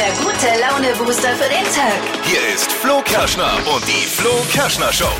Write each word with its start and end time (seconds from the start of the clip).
der 0.00 0.12
gute 0.12 0.46
Laune-Booster 0.58 1.28
für 1.34 1.50
den 1.50 1.64
Tag. 1.74 2.00
Hier 2.24 2.54
ist 2.54 2.72
Flo 2.72 3.02
Kerschner 3.04 3.52
und 3.74 3.86
die 3.86 4.06
Flo 4.06 4.30
Kerschner 4.50 4.90
Show. 4.94 5.12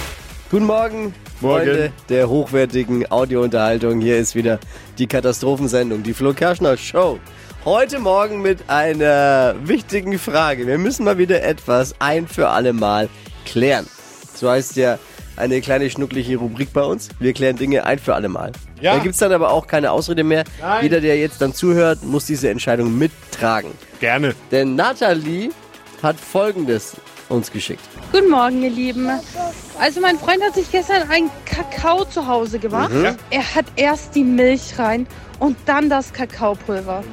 Guten 0.51 0.64
Morgen, 0.64 1.14
Morgen. 1.41 1.67
Freunde 1.67 1.93
der 2.09 2.30
hochwertigen 2.30 3.11
Audiounterhaltung. 3.12 4.01
Hier 4.01 4.16
ist 4.16 4.35
wieder 4.35 4.58
die 4.96 5.06
Katastrophensendung, 5.06 6.03
die 6.03 6.14
Flo 6.14 6.32
Kerschner 6.32 6.79
Show. 6.79 7.19
Heute 7.66 7.98
Morgen 7.98 8.40
mit 8.40 8.71
einer 8.71 9.54
wichtigen 9.62 10.19
Frage. 10.19 10.66
Wir 10.66 10.79
müssen 10.79 11.05
mal 11.05 11.19
wieder 11.19 11.43
etwas 11.43 11.95
ein 11.99 12.27
für 12.27 12.49
alle 12.49 12.73
Mal 12.73 13.11
klären. 13.45 13.87
So 14.35 14.49
heißt 14.49 14.77
ja 14.77 14.99
eine 15.41 15.61
kleine 15.61 15.91
schnuckliche 15.91 16.36
Rubrik 16.36 16.73
bei 16.73 16.82
uns. 16.82 17.09
Wir 17.18 17.32
klären 17.32 17.56
Dinge 17.56 17.84
ein 17.84 17.98
für 17.98 18.14
alle 18.14 18.29
Mal. 18.29 18.52
Ja. 18.80 18.95
Da 18.96 19.02
gibt 19.02 19.14
es 19.14 19.20
dann 19.20 19.32
aber 19.32 19.50
auch 19.50 19.66
keine 19.66 19.91
Ausrede 19.91 20.23
mehr. 20.23 20.45
Nein. 20.61 20.82
Jeder, 20.82 21.00
der 21.00 21.18
jetzt 21.18 21.41
dann 21.41 21.52
zuhört, 21.52 22.05
muss 22.05 22.27
diese 22.27 22.48
Entscheidung 22.50 22.96
mittragen. 22.96 23.73
Gerne. 23.98 24.34
Denn 24.50 24.77
Nathalie 24.77 25.50
hat 26.02 26.16
Folgendes 26.16 26.96
uns 27.29 27.51
geschickt. 27.51 27.82
Guten 28.12 28.30
Morgen, 28.30 28.62
ihr 28.62 28.70
Lieben. 28.70 29.09
Also 29.79 30.01
mein 30.01 30.18
Freund 30.18 30.42
hat 30.42 30.55
sich 30.55 30.70
gestern 30.70 31.09
einen 31.10 31.30
Kakao 31.45 32.04
zu 32.04 32.27
Hause 32.27 32.59
gemacht. 32.59 32.93
Mhm. 32.93 33.16
Er 33.30 33.54
hat 33.54 33.66
erst 33.77 34.15
die 34.15 34.24
Milch 34.24 34.79
rein 34.79 35.07
und 35.38 35.57
dann 35.66 35.88
das 35.88 36.12
Kakaopulver. 36.12 37.04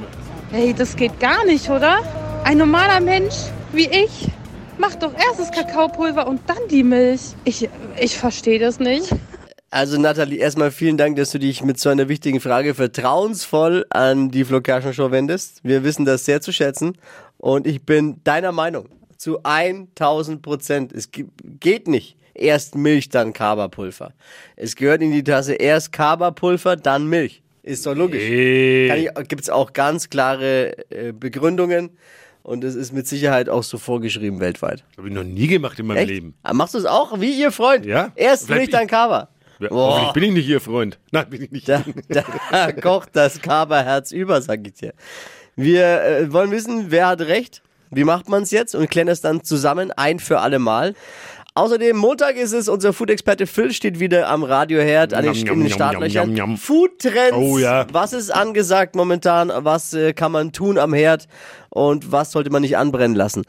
Hey, 0.52 0.73
das 0.73 0.95
geht 0.95 1.19
gar 1.19 1.45
nicht, 1.45 1.69
oder? 1.69 1.99
Ein 2.44 2.57
normaler 2.57 2.99
Mensch 2.99 3.35
wie 3.73 3.88
ich 3.88 4.30
macht 4.77 5.04
doch 5.04 5.13
erst 5.13 5.40
das 5.40 5.52
Kakaopulver 5.52 6.27
und 6.27 6.41
dann 6.48 6.58
die 6.70 6.84
Milch. 6.84 7.22
Ich, 7.45 7.70
ich 7.99 8.17
verstehe 8.17 8.59
das 8.59 8.80
nicht. 8.80 9.09
Also 9.70 10.00
Nathalie, 10.00 10.40
erstmal 10.40 10.72
vielen 10.72 10.98
Dank, 10.98 11.17
dass 11.17 11.31
du 11.31 11.40
dich 11.40 11.62
mit 11.63 11.77
so 11.80 11.90
einer 11.90 12.08
wichtigen 12.08 12.40
Frage 12.40 12.73
vertrauensvoll 12.73 13.86
an 13.90 14.31
die 14.31 14.45
Flo 14.45 14.62
Kerschner 14.62 14.94
Show 14.94 15.12
wendest. 15.12 15.59
Wir 15.63 15.84
wissen 15.84 16.05
das 16.05 16.23
sehr 16.26 16.40
zu 16.41 16.53
schätzen 16.53 16.98
und 17.38 17.67
ich 17.67 17.84
bin 17.84 18.22
deiner 18.23 18.53
Meinung 18.53 18.88
zu 19.17 19.40
1000 19.44 20.41
Prozent. 20.41 20.94
Es 20.94 21.12
ge- 21.12 21.25
geht 21.59 21.88
nicht. 21.88 22.16
Erst 22.34 22.75
Milch, 22.75 23.09
dann 23.09 23.34
Kaba-Pulver. 23.34 24.14
Es 24.56 24.75
gehört 24.75 25.02
in 25.02 25.12
die 25.12 25.23
Tasse 25.23 25.56
erst 25.56 25.91
Kaba-Pulver, 25.91 26.75
dann 26.75 27.08
Milch. 27.08 27.41
Ist 27.64 27.86
doch 27.86 27.95
logisch. 27.95 28.23
Hey. 28.23 29.09
Gibt 29.28 29.41
es 29.41 29.50
auch 29.50 29.73
ganz 29.73 30.09
klare 30.09 30.78
äh, 30.91 31.12
Begründungen 31.12 31.89
und 32.48 32.64
es 32.64 32.76
ist 32.76 32.94
mit 32.94 33.06
Sicherheit 33.08 33.50
auch 33.50 33.62
so 33.64 33.78
vorgeschrieben 33.78 34.40
weltweit. 34.40 34.86
Habe 34.98 35.09
ich 35.09 35.14
noch 35.14 35.26
nie 35.26 35.48
gemacht 35.48 35.78
in 35.80 35.88
meinem 35.88 35.98
Echt? 35.98 36.08
Leben. 36.09 36.34
Ah, 36.44 36.53
Machst 36.53 36.73
du 36.76 36.78
es 36.78 36.86
auch 36.86 37.20
wie 37.20 37.38
ihr 37.40 37.52
Freund? 37.52 37.86
Ja. 37.86 38.12
Erst 38.16 38.50
dann 38.50 38.62
ich- 38.62 38.72
Kaba. 38.72 39.28
Ja, 39.59 39.70
hoffentlich 39.72 40.14
bin 40.14 40.23
ich 40.23 40.31
nicht 40.34 40.48
Ihr 40.50 40.62
Freund. 40.62 41.00
Nein, 41.12 41.30
bin 41.31 41.42
ich 41.44 41.52
nicht. 41.52 41.68
Da, 41.68 41.84
da 42.09 42.72
kocht 42.81 43.09
das 43.14 43.42
Kaberherz 43.42 44.12
über, 44.12 44.40
sag 44.42 44.66
ich 44.68 44.75
dir. 44.75 44.94
Wir 45.56 46.02
äh, 46.03 46.31
wollen 46.31 46.52
wissen, 46.52 46.86
wer 46.92 47.08
hat 47.08 47.22
recht, 47.22 47.64
wie 47.90 48.03
macht 48.03 48.30
man 48.30 48.44
es 48.44 48.52
jetzt 48.52 48.75
und 48.75 48.88
klären 48.90 49.08
es 49.08 49.22
dann 49.22 49.44
zusammen 49.44 49.92
ein 49.92 50.20
für 50.20 50.40
alle 50.42 50.59
Mal. 50.59 50.94
Außerdem, 51.58 51.97
Montag 51.97 52.36
ist 52.36 52.53
es, 52.53 52.69
unser 52.69 52.94
Food-Experte 52.94 53.47
Phil 53.47 53.73
steht 53.73 54.00
wieder 54.00 54.30
am 54.30 54.44
Radioherd 54.44 55.16
an 55.16 55.23
den, 55.23 55.33
in 55.33 55.59
den 55.61 55.69
Startlöchern. 55.72 56.55
Food-Trends, 56.55 57.36
Oh 57.36 57.58
ja. 57.58 57.88
was 57.91 58.13
ist 58.13 58.30
angesagt 58.30 58.95
momentan, 58.95 59.52
was 59.55 59.91
äh, 59.95 60.13
kann 60.13 60.31
man 60.31 60.52
tun 60.52 60.78
am 60.78 60.94
Herd 60.94 61.28
und 61.72 62.11
was 62.11 62.31
sollte 62.31 62.52
man 62.52 62.61
nicht 62.61 62.78
anbrennen 62.78 63.16
lassen. 63.16 63.41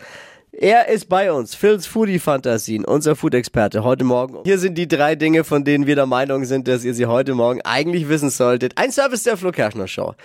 Er 0.60 0.88
ist 0.88 1.08
bei 1.08 1.30
uns, 1.30 1.54
Phils 1.54 1.86
Foodie-Fantasien, 1.86 2.84
unser 2.84 3.14
Food-Experte 3.14 3.84
heute 3.84 4.02
Morgen. 4.02 4.38
Hier 4.42 4.58
sind 4.58 4.76
die 4.76 4.88
drei 4.88 5.14
Dinge, 5.14 5.44
von 5.44 5.62
denen 5.62 5.86
wir 5.86 5.94
der 5.94 6.06
Meinung 6.06 6.44
sind, 6.46 6.66
dass 6.66 6.82
ihr 6.82 6.94
sie 6.94 7.06
heute 7.06 7.36
Morgen 7.36 7.60
eigentlich 7.62 8.08
wissen 8.08 8.28
solltet. 8.28 8.72
Ein 8.76 8.90
Service 8.90 9.22
der 9.22 9.36
Flo 9.36 9.52
Kerschner 9.52 9.86
Show. 9.86 10.16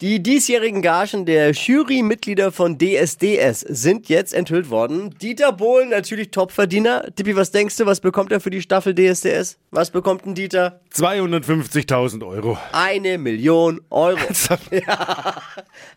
Die 0.00 0.22
diesjährigen 0.22 0.80
Gagen 0.80 1.26
der 1.26 1.50
Jury-Mitglieder 1.50 2.52
von 2.52 2.78
DSDS 2.78 3.60
sind 3.60 4.08
jetzt 4.08 4.32
enthüllt 4.32 4.70
worden. 4.70 5.14
Dieter 5.20 5.52
Bohlen, 5.52 5.90
natürlich 5.90 6.30
Topverdiener. 6.30 7.14
Tippi, 7.14 7.36
was 7.36 7.50
denkst 7.50 7.76
du, 7.76 7.84
was 7.84 8.00
bekommt 8.00 8.32
er 8.32 8.40
für 8.40 8.48
die 8.48 8.62
Staffel 8.62 8.94
DSDS? 8.94 9.58
Was 9.72 9.90
bekommt 9.90 10.24
ein 10.24 10.34
Dieter? 10.34 10.80
250.000 10.94 12.26
Euro. 12.26 12.56
Eine 12.72 13.18
Million 13.18 13.82
Euro. 13.90 14.18
Ja. 14.70 15.42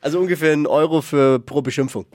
Also 0.02 0.20
ungefähr 0.20 0.52
ein 0.52 0.68
Euro 0.68 1.02
für 1.02 1.40
pro 1.40 1.62
Beschimpfung. 1.62 2.06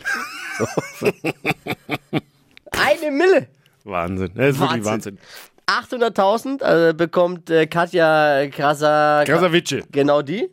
So. 0.58 1.06
Eine 2.70 3.10
Mille. 3.10 3.46
Wahnsinn. 3.84 4.30
Das 4.34 4.50
ist 4.54 4.60
wirklich 4.60 4.84
Wahnsinn. 4.84 5.18
Wahnsinn. 5.66 6.00
800.000 6.02 6.62
also 6.62 6.94
bekommt 6.96 7.48
äh, 7.50 7.66
Katja 7.66 8.46
Krasa, 8.48 9.22
Krasavice. 9.24 9.84
genau 9.92 10.20
die. 10.22 10.48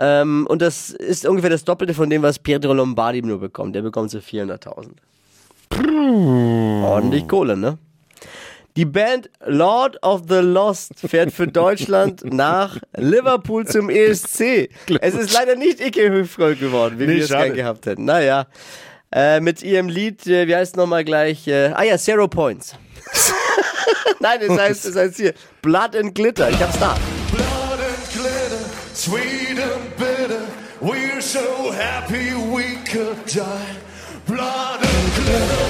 Ähm, 0.00 0.46
und 0.48 0.62
das 0.62 0.90
ist 0.90 1.26
ungefähr 1.26 1.50
das 1.50 1.64
Doppelte 1.64 1.94
von 1.94 2.10
dem, 2.10 2.22
was 2.22 2.38
Pietro 2.38 2.72
Lombardi 2.72 3.22
nur 3.22 3.38
bekommt. 3.40 3.74
Der 3.76 3.82
bekommt 3.82 4.10
so 4.10 4.18
400.000. 4.18 4.90
Ordentlich 6.84 7.26
Kohle, 7.28 7.56
ne? 7.56 7.78
Die 8.76 8.84
Band 8.84 9.28
Lord 9.44 10.00
of 10.04 10.22
the 10.28 10.36
Lost 10.36 10.92
fährt 11.00 11.32
für 11.32 11.48
Deutschland 11.48 12.22
nach 12.32 12.78
Liverpool 12.96 13.66
zum 13.66 13.90
ESC. 13.90 14.70
Es 15.00 15.14
ist 15.14 15.32
leider 15.32 15.56
nicht 15.56 15.80
Icke 15.80 16.12
Hüftgold 16.12 16.60
geworden, 16.60 16.96
wie 16.98 17.06
Nee, 17.06 17.16
wir 17.16 17.22
es 17.24 17.28
schade. 17.28 17.46
gern 17.46 17.56
gehabt 17.56 17.86
hätten. 17.86 18.04
Naja. 18.04 18.46
Äh, 19.10 19.40
mit 19.40 19.62
ihrem 19.62 19.88
Lied, 19.88 20.26
äh, 20.26 20.46
wie 20.46 20.54
heißt 20.54 20.72
es 20.72 20.76
nochmal 20.76 21.04
gleich? 21.04 21.48
Äh, 21.48 21.72
ah 21.74 21.82
ja, 21.82 21.96
Zero 21.96 22.28
Points. 22.28 22.74
Nein, 24.20 24.40
es 24.42 24.50
heißt, 24.58 24.84
es 24.84 24.96
heißt 24.96 25.16
hier 25.16 25.34
Blood 25.62 25.96
and 25.96 26.14
Glitter. 26.14 26.50
Ich 26.50 26.60
hab's 26.60 26.78
da. 26.78 26.94
Blood 27.32 27.80
and 27.80 28.12
glitter, 28.12 28.64
sweet 28.94 29.58
and 29.58 29.96
bitter. 29.96 30.42
We're 30.80 31.22
so 31.22 31.72
happy 31.72 32.34
we 32.34 32.76
could 32.84 33.16
die. 33.26 33.76
Blood 34.26 34.80
and 34.82 35.14
glitter. 35.14 35.67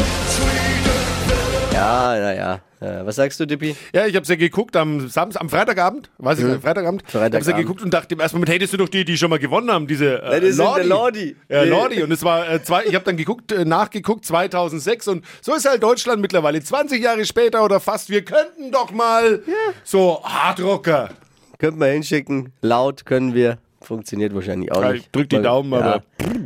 Ja, 1.78 2.19
naja. 2.19 2.61
Äh, 2.81 3.05
was 3.06 3.16
sagst 3.16 3.39
du, 3.41 3.47
Dippi? 3.47 3.77
Ja, 3.93 4.06
ich 4.06 4.15
habe 4.16 4.27
ja 4.27 4.34
geguckt 4.37 4.77
am 4.77 5.09
Samstag, 5.09 5.41
am 5.41 5.49
Freitagabend, 5.49 6.11
weiß 6.19 6.39
ich, 6.39 6.44
Mhm. 6.44 6.53
am 6.55 6.61
Freitagabend. 6.61 7.03
Ich 7.06 7.11
Freitagabend. 7.12 7.47
habe 7.47 7.50
ja 7.56 7.62
geguckt 7.62 7.83
und 7.83 7.93
dachte 7.94 8.15
im 8.15 8.21
ersten 8.21 8.37
Moment, 8.37 8.50
hey, 8.50 8.59
das 8.59 8.71
sind 8.71 8.81
doch 8.81 8.89
die, 8.89 9.05
die 9.05 9.16
schon 9.19 9.31
mal 9.31 9.39
gewonnen 9.39 9.71
haben, 9.71 9.87
diese 9.87 10.22
äh, 10.22 10.34
Ja, 10.34 10.41
das 10.41 10.56
sind 10.56 10.77
der 10.77 10.84
Lordi. 10.84 11.37
Ja, 11.49 11.62
Lordi. 11.65 12.03
Und 12.03 12.11
es 12.12 12.22
war 12.25 12.49
äh, 12.50 12.62
zwei, 12.62 12.84
ich 12.84 12.94
habe 12.94 13.05
dann 13.05 13.16
geguckt, 13.16 13.50
äh, 13.53 13.65
nachgeguckt 13.65 14.25
2006 14.25 15.09
und 15.09 15.25
so 15.41 15.55
ist 15.55 15.69
halt 15.69 15.83
Deutschland 15.83 16.21
mittlerweile 16.21 16.61
20 16.62 17.03
Jahre 17.03 17.25
später 17.25 17.65
oder 17.65 17.78
fast. 17.81 18.10
Wir 18.10 18.25
könnten 18.25 18.71
doch 18.72 18.91
mal 18.93 19.43
so 19.84 20.21
Hardrocker. 20.25 21.10
Könnten 21.59 21.81
wir 21.81 21.89
hinschicken. 21.89 22.53
Laut 22.62 23.06
können 23.06 23.34
wir. 23.34 23.59
Funktioniert 23.81 24.34
wahrscheinlich 24.34 24.71
auch 24.72 24.83
Ja, 24.83 24.93
nicht. 24.93 25.06
ich 25.06 25.10
drück 25.10 25.28
die 25.31 25.41
Daumen, 25.43 25.72
aber- 25.75 26.03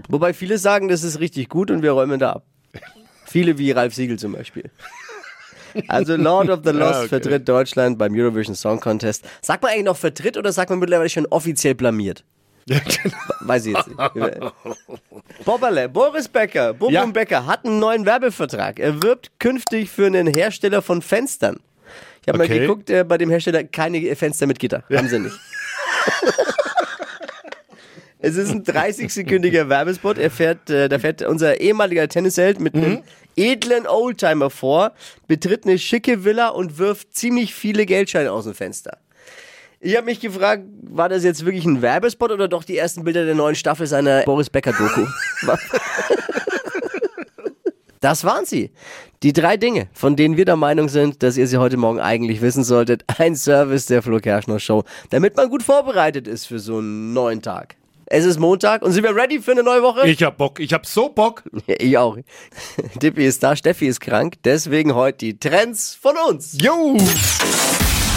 Wobei 0.09 0.33
viele 0.35 0.59
sagen, 0.59 0.89
das 0.89 1.03
ist 1.03 1.21
richtig 1.21 1.49
gut 1.49 1.71
und 1.71 1.83
wir 1.83 1.93
räumen 1.93 2.19
da 2.21 2.33
ab. 2.33 2.45
viele 3.27 3.57
wie 3.59 3.71
Ralf 3.71 3.95
Siegel 3.95 4.19
zum 4.19 4.33
Beispiel. 4.33 4.71
Also 5.89 6.17
Lord 6.17 6.49
of 6.51 6.61
the 6.65 6.71
Lost 6.73 7.01
okay. 7.01 7.09
vertritt 7.09 7.49
Deutschland 7.49 7.99
beim 7.99 8.15
Eurovision 8.15 8.55
Song 8.55 8.81
Contest. 8.81 9.25
Sagt 9.41 9.63
man 9.63 9.73
eigentlich 9.73 9.85
noch 9.85 9.97
vertritt 9.97 10.37
oder 10.37 10.53
sagt 10.53 10.71
man 10.71 10.79
mittlerweile 10.79 11.09
schon 11.09 11.27
offiziell 11.27 11.75
blamiert? 11.75 12.25
Ja, 12.69 12.79
genau. 12.79 13.17
Weiß 13.41 13.67
ich 13.67 13.75
jetzt 13.77 13.89
nicht. 13.89 13.99
Bobberle, 15.45 15.89
Boris 15.89 16.29
Becker, 16.29 16.73
Bum 16.75 16.93
Ja. 16.93 17.05
Becker 17.07 17.45
hat 17.45 17.65
einen 17.65 17.81
neuen 17.81 18.07
Werbevertrag. 18.07 18.79
Er 18.79 19.03
wirbt 19.03 19.33
künftig 19.41 19.91
für 19.91 20.07
einen 20.07 20.29
Hersteller 20.29 20.81
von 20.81 21.03
Fenstern. 21.03 21.59
Ich 22.23 22.29
habe 22.29 22.39
mal 22.39 22.45
Okay. 22.45 22.61
geguckt, 22.61 22.89
äh, 22.89 23.03
bei 23.03 23.19
dem 23.19 23.31
Hersteller 23.31 23.65
keine 23.65 24.15
Fenster 24.15 24.47
mit 24.47 24.61
Gitter. 24.61 24.85
Haben 24.95 25.09
sie 25.09 25.19
nicht. 25.19 25.35
Es 28.25 28.37
ist 28.37 28.51
ein 28.51 28.63
30-sekündiger 28.65 29.69
Werbespot. 29.69 30.17
Er 30.17 30.31
fährt, 30.31 30.71
äh, 30.71 30.89
da 30.89 30.99
fährt 30.99 31.23
unser 31.23 31.61
ehemaliger 31.61 32.07
Tennisheld 32.09 32.61
mit 32.61 32.75
Mhm. 32.75 32.83
einem 32.85 33.03
edlen 33.37 33.87
Oldtimer 33.87 34.49
vor, 34.49 34.93
betritt 35.27 35.65
eine 35.67 35.79
schicke 35.79 36.25
Villa 36.25 36.49
und 36.49 36.79
wirft 36.79 37.15
ziemlich 37.15 37.53
viele 37.55 37.85
Geldscheine 37.85 38.31
aus 38.31 38.45
dem 38.45 38.55
Fenster. 38.55 38.99
Ich 39.81 39.97
habe 39.97 40.05
mich 40.07 40.21
gefragt, 40.21 40.63
war 40.83 41.09
das 41.09 41.25
jetzt 41.25 41.45
wirklich 41.45 41.65
ein 41.65 41.83
Werbespot 41.83 42.31
oder 42.31 42.47
doch 42.47 42.63
die 42.63 42.77
ersten 42.79 43.03
Bilder 43.03 43.25
der 43.25 43.35
neuen 43.35 43.57
Staffel 43.57 43.89
seiner 43.89 44.23
Boris 44.23 44.49
Becker 44.51 44.73
Doku? 44.73 45.07
Das 48.01 48.25
waren 48.25 48.45
sie. 48.45 48.73
Die 49.23 49.33
drei 49.33 49.57
Dinge, 49.57 49.87
von 49.93 50.17
denen 50.17 50.37
wir 50.37 50.45
der 50.45 50.57
Meinung 50.57 50.89
sind, 50.89 51.23
dass 51.23 51.37
ihr 51.37 51.47
sie 51.47 51.59
heute 51.59 51.77
Morgen 51.77 52.01
eigentlich 52.01 52.41
wissen 52.43 52.65
solltet. 52.65 53.05
Ein 53.19 53.37
Service 53.37 53.87
der 53.87 54.03
Flo 54.03 54.19
Kerschner 54.19 54.59
Show, 54.59 54.83
damit 55.11 55.37
man 55.37 55.49
gut 55.49 55.63
vorbereitet 55.63 56.27
ist 56.27 56.47
für 56.47 56.59
so 56.59 56.79
einen 56.79 57.13
neuen 57.13 57.43
Tag. 57.43 57.77
Es 58.07 58.25
ist 58.25 58.39
Montag 58.39 58.83
und 58.83 58.93
sind 58.93 59.05
wir 59.05 59.15
ready 59.15 59.41
für 59.41 59.53
eine 59.53 59.63
neue 59.63 59.83
Woche? 59.83 60.07
Ich 60.09 60.23
hab 60.23 60.37
Bock, 60.37 60.61
ich 60.61 60.73
hab 60.73 60.87
so 60.87 61.09
Bock. 61.09 61.43
Ich 61.67 61.97
auch. 61.97 62.17
Dippy 63.03 63.25
ist 63.27 63.43
da, 63.43 63.57
Steffi 63.57 63.87
ist 63.87 64.01
krank, 64.01 64.35
deswegen 64.45 64.95
heute 64.95 65.19
die 65.19 65.39
Trends 65.39 65.97
von 66.01 66.15
uns. 66.29 66.57
Jo! 66.61 66.97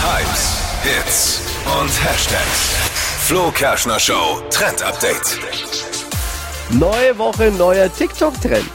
Hypes, 0.02 0.58
Hits 0.84 1.42
und 1.66 1.90
Hashtags. 2.04 2.74
Flo 3.28 3.52
Kerschner 3.52 4.00
Show 4.00 4.42
Trend 4.50 4.84
Update. 4.84 5.40
Neue 6.72 7.18
Woche, 7.18 7.52
neuer 7.52 7.92
TikTok-Trend. 7.94 8.70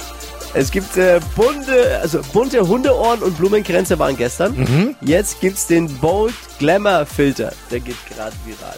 Es 0.55 0.71
gibt 0.71 0.97
äh, 0.97 1.21
bunte, 1.37 2.01
also 2.01 2.21
bunte 2.33 2.67
Hundeohren 2.67 3.23
und 3.23 3.37
Blumenkränze 3.37 3.99
waren 3.99 4.17
gestern. 4.17 4.97
Jetzt 5.01 5.41
gibt's 5.41 5.67
den 5.67 5.87
Bold 5.99 6.35
Glamour 6.59 7.07
Filter. 7.07 7.53
Der 7.71 7.81
geht 7.81 7.97
gerade 8.09 8.35
viral. 8.45 8.77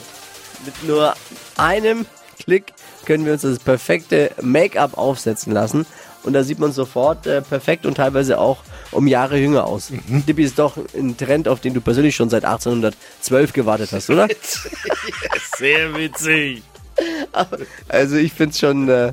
Mit 0.67 0.85
nur 0.87 1.15
einem 1.57 2.05
Klick 2.45 2.73
können 3.05 3.25
wir 3.25 3.33
uns 3.33 3.43
das 3.43 3.59
perfekte 3.59 4.31
Make-up 4.41 4.97
aufsetzen 4.97 5.53
lassen. 5.53 5.87
und 6.25 6.35
da 6.35 6.45
sieht 6.45 6.59
man 6.59 6.73
sofort 6.73 7.27
äh, 7.27 7.43
perfekt 7.43 7.85
und 7.85 7.97
teilweise 7.97 8.39
auch 8.39 8.59
um 8.93 9.07
Jahre 9.07 9.39
jünger 9.39 9.67
aus. 9.67 9.91
Mhm. 9.91 10.25
Dippy 10.27 10.45
ist 10.45 10.59
doch 10.59 10.77
ein 10.95 11.17
Trend, 11.17 11.49
auf 11.49 11.61
den 11.61 11.75
du 11.75 11.81
persönlich 11.81 12.15
schon 12.15 12.31
seit 12.31 12.45
1812 12.45 13.53
gewartet 13.53 13.91
hast, 13.93 14.11
oder? 14.11 14.29
Sehr 15.57 15.95
witzig. 15.97 16.63
Also 17.89 18.17
ich 18.17 18.33
finde 18.33 18.53
es 18.53 18.59
schon, 18.59 18.89
äh, 18.89 19.09
äh, 19.09 19.13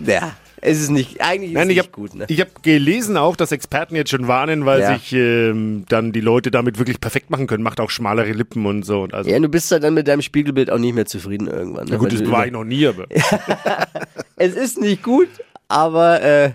ja, 0.00 0.32
es 0.66 0.80
ist 0.80 0.90
nicht, 0.90 1.20
eigentlich 1.20 1.50
ist 1.50 1.54
Nein, 1.54 1.68
es 1.68 1.70
ich 1.70 1.76
nicht 1.76 1.86
habe 1.86 1.92
gut. 1.92 2.14
Ne? 2.14 2.24
ich 2.28 2.40
hab 2.40 2.62
gelesen 2.62 3.16
auch, 3.16 3.36
dass 3.36 3.52
Experten 3.52 3.94
jetzt 3.94 4.10
schon 4.10 4.26
warnen, 4.28 4.66
weil 4.66 4.80
Ja. 4.80 4.94
sich 4.98 5.12
ähm, 5.12 5.84
dann 5.88 6.12
die 6.12 6.20
Leute 6.20 6.50
damit 6.50 6.78
wirklich 6.78 7.00
perfekt 7.00 7.30
machen 7.30 7.46
können. 7.46 7.62
Macht 7.62 7.80
auch 7.80 7.90
schmalere 7.90 8.32
Lippen 8.32 8.66
und 8.66 8.82
so. 8.84 9.02
Und 9.02 9.14
also, 9.14 9.30
Ja, 9.30 9.38
du 9.38 9.48
bist 9.48 9.70
ja 9.70 9.78
dann 9.78 9.94
mit 9.94 10.08
deinem 10.08 10.22
Spiegelbild 10.22 10.70
auch 10.70 10.78
nicht 10.78 10.94
mehr 10.94 11.06
zufrieden 11.06 11.46
irgendwann. 11.46 11.84
Ne? 11.84 11.92
na 11.92 11.96
gut, 11.98 12.12
Weil 12.12 12.18
das 12.20 12.30
war 12.30 12.46
ich 12.46 12.52
noch 12.52 12.64
nie, 12.64 12.86
aber. 12.86 13.06
Es 14.36 14.54
ist 14.54 14.78
nicht 14.78 15.02
gut, 15.02 15.28
aber 15.68 16.20
äh, 16.22 16.50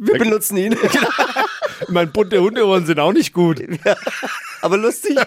wir 0.00 0.18
benutzen 0.18 0.56
ihn. 0.56 0.76
Ich 1.80 1.88
meine, 1.88 2.06
bunte 2.06 2.40
Hundeohren 2.40 2.86
sind 2.86 3.00
auch 3.00 3.12
nicht 3.12 3.32
gut. 3.34 3.60
aber 4.62 4.76
lustig. 4.78 5.18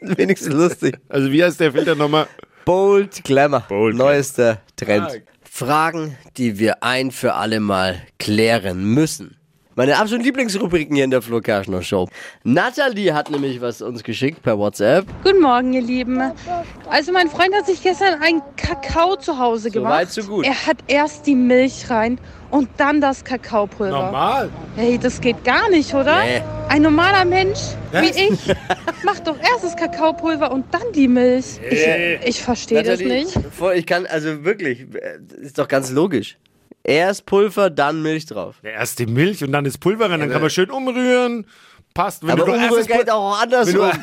Wenigstens 0.00 0.54
lustig. 0.54 0.96
Also 1.08 1.30
wie 1.32 1.42
heißt 1.42 1.58
der 1.60 1.72
Filter 1.72 1.94
nochmal? 1.96 2.26
Bold 2.64 3.22
Glamour. 3.24 3.64
Bold 3.68 3.96
Neuester 3.96 4.60
Trend. 4.76 5.22
Fragen, 5.60 6.16
die 6.38 6.58
wir 6.58 6.82
ein 6.82 7.10
für 7.10 7.34
alle 7.34 7.60
Mal 7.60 8.00
klären 8.18 8.82
müssen. 8.82 9.36
Meine 9.80 9.96
absoluten 9.96 10.26
Lieblingsrubriken 10.26 10.94
hier 10.94 11.06
in 11.06 11.10
der 11.10 11.22
Flo 11.22 11.40
Kerschner 11.40 11.80
Show. 11.80 12.06
Nathalie 12.44 13.14
hat 13.14 13.30
nämlich 13.30 13.62
was 13.62 13.80
uns 13.80 14.02
geschickt 14.02 14.42
per 14.42 14.58
WhatsApp. 14.58 15.06
Guten 15.24 15.40
Morgen, 15.40 15.72
ihr 15.72 15.80
Lieben. 15.80 16.20
Also 16.90 17.12
mein 17.12 17.30
Freund 17.30 17.54
hat 17.54 17.64
sich 17.64 17.82
gestern 17.82 18.20
einen 18.20 18.42
Kakao 18.58 19.16
zu 19.16 19.38
Hause 19.38 19.70
gemacht. 19.70 19.94
weit, 19.94 20.10
so 20.10 20.22
gut. 20.24 20.44
Er 20.44 20.66
hat 20.66 20.76
erst 20.86 21.26
die 21.26 21.34
Milch 21.34 21.88
rein 21.88 22.20
und 22.50 22.68
dann 22.76 23.00
das 23.00 23.24
Kakaopulver. 23.24 24.02
Normal. 24.02 24.50
Hey, 24.76 24.98
das 24.98 25.18
geht 25.18 25.42
gar 25.44 25.70
nicht, 25.70 25.94
oder? 25.94 26.24
Nee. 26.24 26.42
Ein 26.68 26.82
normaler 26.82 27.24
Mensch 27.24 27.60
Was? 27.90 28.02
wie 28.02 28.34
ich 28.34 28.54
macht 29.02 29.26
doch 29.26 29.38
erst 29.38 29.64
das 29.64 29.76
Kakaopulver 29.76 30.52
und 30.52 30.66
dann 30.74 30.92
die 30.94 31.08
Milch. 31.08 31.58
Ich, 31.70 31.86
ich 32.26 32.42
verstehe 32.42 32.82
das 32.82 33.00
nicht. 33.00 33.34
ich 33.74 33.86
kann, 33.86 34.04
also 34.04 34.44
wirklich, 34.44 34.80
äh, 34.94 35.20
ist 35.40 35.58
doch 35.58 35.68
ganz 35.68 35.90
logisch. 35.90 36.36
Erst 36.82 37.26
Pulver, 37.26 37.70
dann 37.70 38.02
Milch 38.02 38.26
drauf. 38.26 38.56
Ja, 38.62 38.70
erst 38.70 38.98
die 38.98 39.06
Milch 39.06 39.44
und 39.44 39.52
dann 39.52 39.64
das 39.64 39.78
Pulver 39.78 40.10
rein, 40.10 40.20
dann 40.20 40.30
kann 40.30 40.40
man 40.40 40.50
schön 40.50 40.70
umrühren. 40.70 41.46
Passt. 41.94 42.22
Wenn 42.22 42.30
Aber 42.30 42.44
du 42.46 42.52
umrühren 42.52 42.86
geht 42.86 43.10
auch 43.10 43.40
andersrum. 43.40 43.90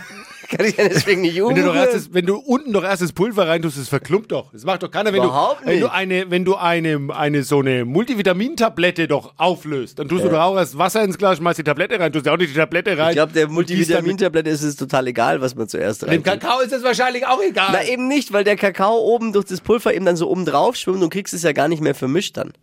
Kann 0.50 0.66
ich 0.66 0.78
ja 0.78 0.88
deswegen 0.88 1.22
nicht 1.22 1.36
Wenn 1.36 1.56
du, 1.56 1.62
doch 1.62 1.70
umrühren. 1.72 1.76
erst 1.76 1.94
das, 1.94 2.14
wenn 2.14 2.26
du 2.26 2.38
unten 2.38 2.72
doch 2.72 2.84
erst 2.84 3.02
das 3.02 3.12
Pulver 3.12 3.50
reintust, 3.50 3.78
das 3.78 3.90
verklumpt 3.90 4.32
doch. 4.32 4.52
Das 4.54 4.64
macht 4.64 4.82
doch 4.82 4.90
keiner, 4.90 5.12
wenn 5.12 5.22
Überhaupt 5.22 5.62
du, 5.62 5.66
wenn 5.66 5.80
du 5.82 5.86
nicht. 5.88 5.94
eine, 5.94 6.32
wenn 6.32 6.46
du 6.46 6.56
eine, 6.56 7.08
eine 7.14 7.44
so 7.44 7.60
eine 7.60 7.84
Multivitamintablette 7.84 9.10
doch 9.10 9.34
auflöst, 9.36 10.00
dann 10.00 10.08
tust 10.08 10.24
du 10.24 10.30
doch 10.30 10.40
auch 10.40 10.56
erst 10.56 10.78
Wasser 10.78 11.04
ins 11.04 11.18
Glas, 11.18 11.40
schmeißt 11.40 11.60
die 11.60 11.64
Tablette 11.64 12.00
rein, 12.00 12.14
tust 12.14 12.26
ja 12.26 12.34
auch 12.34 12.38
nicht 12.38 12.52
die 12.54 12.58
Tablette 12.58 12.98
rein. 12.98 13.10
Ich 13.10 13.16
glaube, 13.16 13.34
der 13.34 13.50
Multivitamintablette 13.50 14.50
ist 14.50 14.64
es 14.64 14.78
total 14.78 15.08
egal, 15.08 15.42
was 15.42 15.54
man 15.56 15.68
zuerst 15.68 16.04
Dem 16.04 16.10
rein. 16.10 16.24
Kakao 16.24 16.62
ist 16.62 16.72
es 16.72 16.82
wahrscheinlich 16.82 17.28
auch 17.28 17.42
egal. 17.42 17.70
Na 17.74 17.84
eben 17.84 18.08
nicht, 18.08 18.32
weil 18.32 18.46
der 18.46 18.56
Kakao 18.56 19.00
oben 19.00 19.34
durch 19.34 19.46
das 19.46 19.60
Pulver 19.60 19.94
eben 19.94 20.06
dann 20.06 20.16
so 20.16 20.30
oben 20.30 20.46
drauf 20.46 20.78
schwimmt 20.78 21.04
und 21.04 21.10
kriegst 21.10 21.34
es 21.34 21.44
ja 21.44 21.52
gar 21.52 21.68
nicht 21.68 21.82
mehr 21.82 21.96
vermischt 21.96 22.38
dann. 22.38 22.54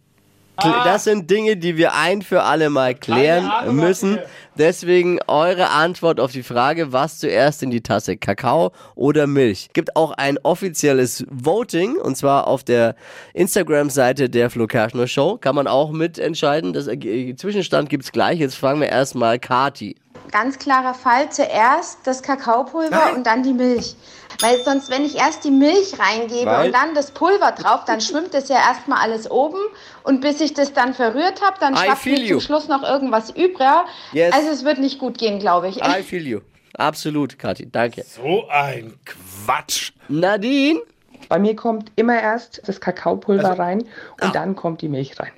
Kl- 0.56 0.84
Das 0.84 1.04
sind 1.04 1.30
Dinge, 1.30 1.56
die 1.56 1.76
wir 1.76 1.94
ein 1.94 2.22
für 2.22 2.42
alle 2.44 2.70
Mal 2.70 2.94
klären 2.94 3.46
Ahnung, 3.46 3.76
müssen. 3.76 4.18
Deswegen 4.56 5.18
eure 5.26 5.70
Antwort 5.70 6.20
auf 6.20 6.30
die 6.30 6.44
Frage, 6.44 6.92
was 6.92 7.18
zuerst 7.18 7.62
in 7.64 7.70
die 7.70 7.80
Tasse, 7.80 8.16
Kakao 8.16 8.70
oder 8.94 9.26
Milch. 9.26 9.70
Gibt 9.72 9.96
auch 9.96 10.12
ein 10.12 10.38
offizielles 10.42 11.24
Voting 11.28 11.96
und 11.96 12.16
zwar 12.16 12.46
auf 12.46 12.62
der 12.62 12.94
Instagram-Seite 13.32 14.30
der 14.30 14.48
Flo 14.50 14.66
Kerschner 14.66 15.06
Show. 15.08 15.38
Kann 15.40 15.54
man 15.56 15.66
auch 15.66 15.90
mitentscheiden. 15.90 16.72
Das 16.72 16.84
Zwischenstand 16.86 17.88
gibt's 17.90 18.12
gleich. 18.12 18.38
Jetzt 18.38 18.54
fragen 18.54 18.80
wir 18.80 18.88
erstmal 18.88 19.38
Kati. 19.38 19.96
Ganz 20.30 20.58
klarer 20.58 20.94
Fall, 20.94 21.28
zuerst 21.30 21.98
das 22.04 22.22
Kakaopulver 22.22 23.12
und 23.14 23.26
dann 23.26 23.42
die 23.42 23.52
Milch. 23.52 23.94
Weil 24.40 24.62
sonst, 24.64 24.90
wenn 24.90 25.04
ich 25.04 25.16
erst 25.16 25.44
die 25.44 25.50
Milch 25.50 25.98
reingebe 25.98 26.46
Weil? 26.50 26.66
und 26.66 26.72
dann 26.74 26.94
das 26.94 27.10
Pulver 27.12 27.52
drauf, 27.52 27.84
dann 27.86 28.00
schwimmt 28.00 28.34
es 28.34 28.48
ja 28.48 28.56
erstmal 28.56 28.98
alles 29.00 29.30
oben. 29.30 29.58
Und 30.02 30.20
bis 30.20 30.40
ich 30.40 30.54
das 30.54 30.72
dann 30.72 30.94
verrührt 30.94 31.40
habe, 31.42 31.56
dann 31.60 31.76
schwappt 31.76 32.06
mir 32.06 32.26
zum 32.28 32.40
Schluss 32.40 32.68
noch 32.68 32.82
irgendwas 32.82 33.30
übrig. 33.30 33.66
Yes. 34.12 34.34
Also 34.34 34.50
es 34.50 34.64
wird 34.64 34.78
nicht 34.78 34.98
gut 34.98 35.18
gehen, 35.18 35.38
glaube 35.38 35.68
ich. 35.68 35.76
I 35.78 36.02
feel 36.02 36.26
you. 36.26 36.40
Absolut, 36.76 37.38
Kathi. 37.38 37.70
Danke. 37.70 38.02
so 38.02 38.48
ein 38.48 38.94
Quatsch. 39.04 39.92
Nadine? 40.08 40.80
Bei 41.28 41.38
mir 41.38 41.54
kommt 41.56 41.90
immer 41.96 42.20
erst 42.20 42.60
das 42.66 42.80
Kakaopulver 42.80 43.50
Also, 43.50 43.62
rein 43.62 43.84
und 44.20 44.34
dann 44.34 44.56
kommt 44.56 44.82
die 44.82 44.88
Milch 44.88 45.18
rein. 45.18 45.32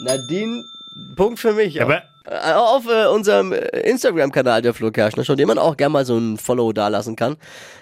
Nadine, 0.00 0.64
Punkt 1.16 1.38
für 1.38 1.52
mich. 1.52 1.80
Aber 1.80 1.98
Äh, 1.98 2.02
Auf 2.24 2.86
äh, 2.86 3.06
unserem 3.06 3.52
äh, 3.52 3.58
Instagram-Kanal 3.80 4.62
der 4.62 4.74
Flo 4.74 4.90
Kerschner 4.90 5.24
Show, 5.24 5.34
den 5.34 5.48
man 5.48 5.58
auch 5.58 5.76
gerne 5.76 5.92
mal 5.92 6.04
so 6.04 6.16
ein 6.16 6.36
Follow 6.36 6.72
dalassen 6.72 7.16
kann, 7.16 7.36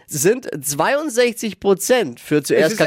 sind 0.06 0.50
62% 0.50 2.18
für 2.18 2.42
zuerst 2.42 2.72
ist 2.72 2.80
eng. 2.80 2.86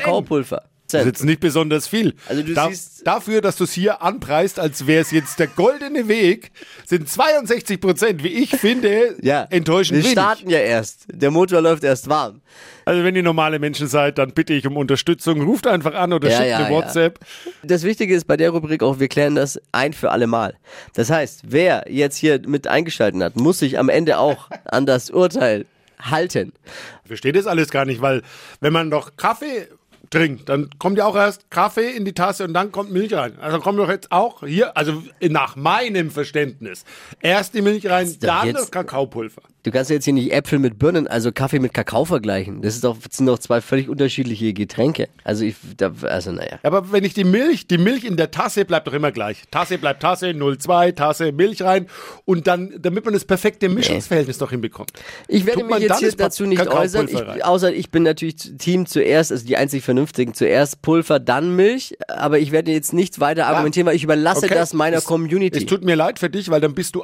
Kakaopulver. 0.93 0.97
das 0.97 1.01
ist 1.01 1.05
jetzt 1.21 1.25
nicht 1.25 1.39
besonders 1.39 1.87
viel. 1.87 2.13
Also 2.27 2.43
du 2.43 2.53
da, 2.53 2.67
siehst- 2.69 3.05
dafür, 3.05 3.41
dass 3.41 3.57
du 3.57 3.65
es 3.65 3.73
hier 3.73 4.01
anpreist, 4.01 4.59
als 4.59 4.87
wäre 4.87 5.01
es 5.01 5.11
jetzt 5.11 5.39
der 5.39 5.47
goldene 5.47 6.07
Weg, 6.07 6.51
sind 6.85 7.09
62 7.09 7.81
Prozent, 7.81 8.23
wie 8.23 8.29
ich 8.29 8.51
finde, 8.51 9.15
Ja, 9.21 9.45
enttäuschend 9.49 9.97
wir 9.97 10.03
wenig. 10.03 10.11
starten 10.13 10.49
ja 10.49 10.59
erst. 10.59 11.05
Der 11.11 11.31
Motor 11.31 11.61
läuft 11.61 11.83
erst 11.83 12.07
warm. 12.09 12.41
Also 12.85 13.03
wenn 13.03 13.15
ihr 13.15 13.23
normale 13.23 13.59
Menschen 13.59 13.87
seid, 13.87 14.17
dann 14.17 14.31
bitte 14.33 14.53
ich 14.53 14.67
um 14.67 14.75
Unterstützung. 14.77 15.41
Ruft 15.41 15.67
einfach 15.67 15.93
an 15.93 16.11
oder 16.13 16.29
Ja, 16.29 16.37
schickt 16.37 16.49
ja, 16.49 16.57
eine. 16.65 16.75
WhatsApp. 16.75 17.19
Das 17.63 17.83
Wichtige 17.83 18.13
ist 18.15 18.25
bei 18.25 18.35
der 18.37 18.49
Rubrik 18.51 18.83
auch, 18.83 18.99
wir 18.99 19.07
klären 19.07 19.35
das 19.35 19.59
ein 19.71 19.93
für 19.93 20.11
alle 20.11 20.27
Mal. 20.27 20.55
Das 20.93 21.09
heißt, 21.09 21.41
wer 21.47 21.85
jetzt 21.89 22.17
hier 22.17 22.41
mit 22.45 22.67
eingeschalten 22.67 23.23
hat, 23.23 23.35
muss 23.37 23.59
sich 23.59 23.79
am 23.79 23.87
Ende 23.89 24.17
auch 24.17 24.49
an 24.65 24.85
das 24.85 25.09
Urteil 25.09 25.65
halten. 26.01 26.51
Ich 27.03 27.07
verstehe 27.07 27.31
das 27.31 27.47
alles 27.47 27.69
gar 27.69 27.85
nicht, 27.85 28.01
weil 28.01 28.21
wenn 28.59 28.73
man 28.73 28.91
doch 28.91 29.15
Kaffee 29.15 29.67
trinkt, 30.13 30.47
dann 30.47 30.69
kommt 30.77 30.97
ja 30.97 31.05
auch 31.05 31.15
erst 31.15 31.49
Kaffee 31.49 31.91
in 31.91 32.05
die 32.05 32.13
Tasse 32.13 32.43
und 32.43 32.53
dann 32.53 32.71
kommt 32.71 32.91
Milch 32.91 33.13
rein. 33.13 33.37
Also 33.39 33.59
kommt 33.59 33.79
doch 33.79 33.89
jetzt 33.89 34.11
auch 34.11 34.41
hier, 34.45 34.77
also 34.77 35.03
nach 35.21 35.55
meinem 35.55 36.11
Verständnis, 36.11 36.85
erst 37.19 37.55
die 37.55 37.61
Milch 37.61 37.89
rein, 37.89 38.15
dann 38.19 38.53
das 38.53 38.69
Kakaopulver. 38.69 39.41
Du 39.63 39.71
kannst 39.71 39.89
jetzt 39.89 40.03
hier 40.03 40.13
nicht 40.13 40.33
Äpfel 40.33 40.59
mit 40.59 40.77
Birnen, 40.77 41.07
also 41.07 41.31
Kaffee 41.31 41.59
mit 41.59 41.73
Kakao 41.73 42.03
vergleichen. 42.03 42.61
Das, 42.61 42.75
ist 42.75 42.83
doch, 42.83 42.97
das 42.97 43.15
sind 43.15 43.27
doch 43.27 43.39
zwei 43.39 43.61
völlig 43.61 43.87
unterschiedliche 43.87 44.51
Getränke. 44.51 45.07
Also 45.23 45.45
ich, 45.45 45.55
da, 45.77 45.93
also 46.01 46.33
naja. 46.33 46.59
Aber 46.63 46.91
wenn 46.91 47.05
ich 47.05 47.13
die 47.13 47.23
Milch, 47.23 47.65
die 47.67 47.77
Milch 47.77 48.03
in 48.03 48.17
der 48.17 48.29
Tasse 48.29 48.65
bleibt 48.65 48.87
doch 48.87 48.93
immer 48.93 49.13
gleich. 49.13 49.43
Tasse 49.51 49.77
bleibt 49.77 50.01
Tasse, 50.01 50.27
0,2, 50.31 50.95
Tasse 50.95 51.31
Milch 51.31 51.61
rein 51.61 51.87
und 52.25 52.45
dann, 52.47 52.73
damit 52.77 53.05
man 53.05 53.13
das 53.13 53.23
perfekte 53.23 53.69
Mischungsverhältnis 53.69 54.37
doch 54.37 54.49
hinbekommt. 54.49 54.91
Ich 55.29 55.45
werde 55.45 55.63
mich 55.63 55.77
jetzt 55.79 55.99
hier 55.99 56.11
dazu 56.11 56.45
nicht 56.45 56.67
äußern. 56.67 57.07
Ich, 57.07 57.45
außer 57.45 57.73
ich 57.73 57.89
bin 57.89 58.03
natürlich 58.03 58.35
Team 58.57 58.85
zuerst, 58.85 59.31
also 59.31 59.45
die 59.45 59.55
einzig 59.55 59.81
Vernünftigen, 59.85 60.33
zuerst 60.33 60.81
Pulver, 60.81 61.21
dann 61.21 61.55
Milch. 61.55 61.95
Aber 62.09 62.37
ich 62.37 62.51
werde 62.51 62.71
jetzt 62.73 62.91
nicht 62.91 63.21
weiter 63.21 63.47
argumentieren, 63.47 63.87
weil 63.87 63.95
ich 63.95 64.03
überlasse 64.03 64.45
Okay. 64.47 64.55
das 64.55 64.73
meiner 64.73 64.97
Es- 64.97 65.05
Community. 65.05 65.59
Es 65.59 65.65
tut 65.65 65.85
mir 65.85 65.95
leid 65.95 66.19
für 66.19 66.29
dich, 66.29 66.49
weil 66.49 66.59
dann 66.59 66.73
bist 66.73 66.95
du 66.95 67.03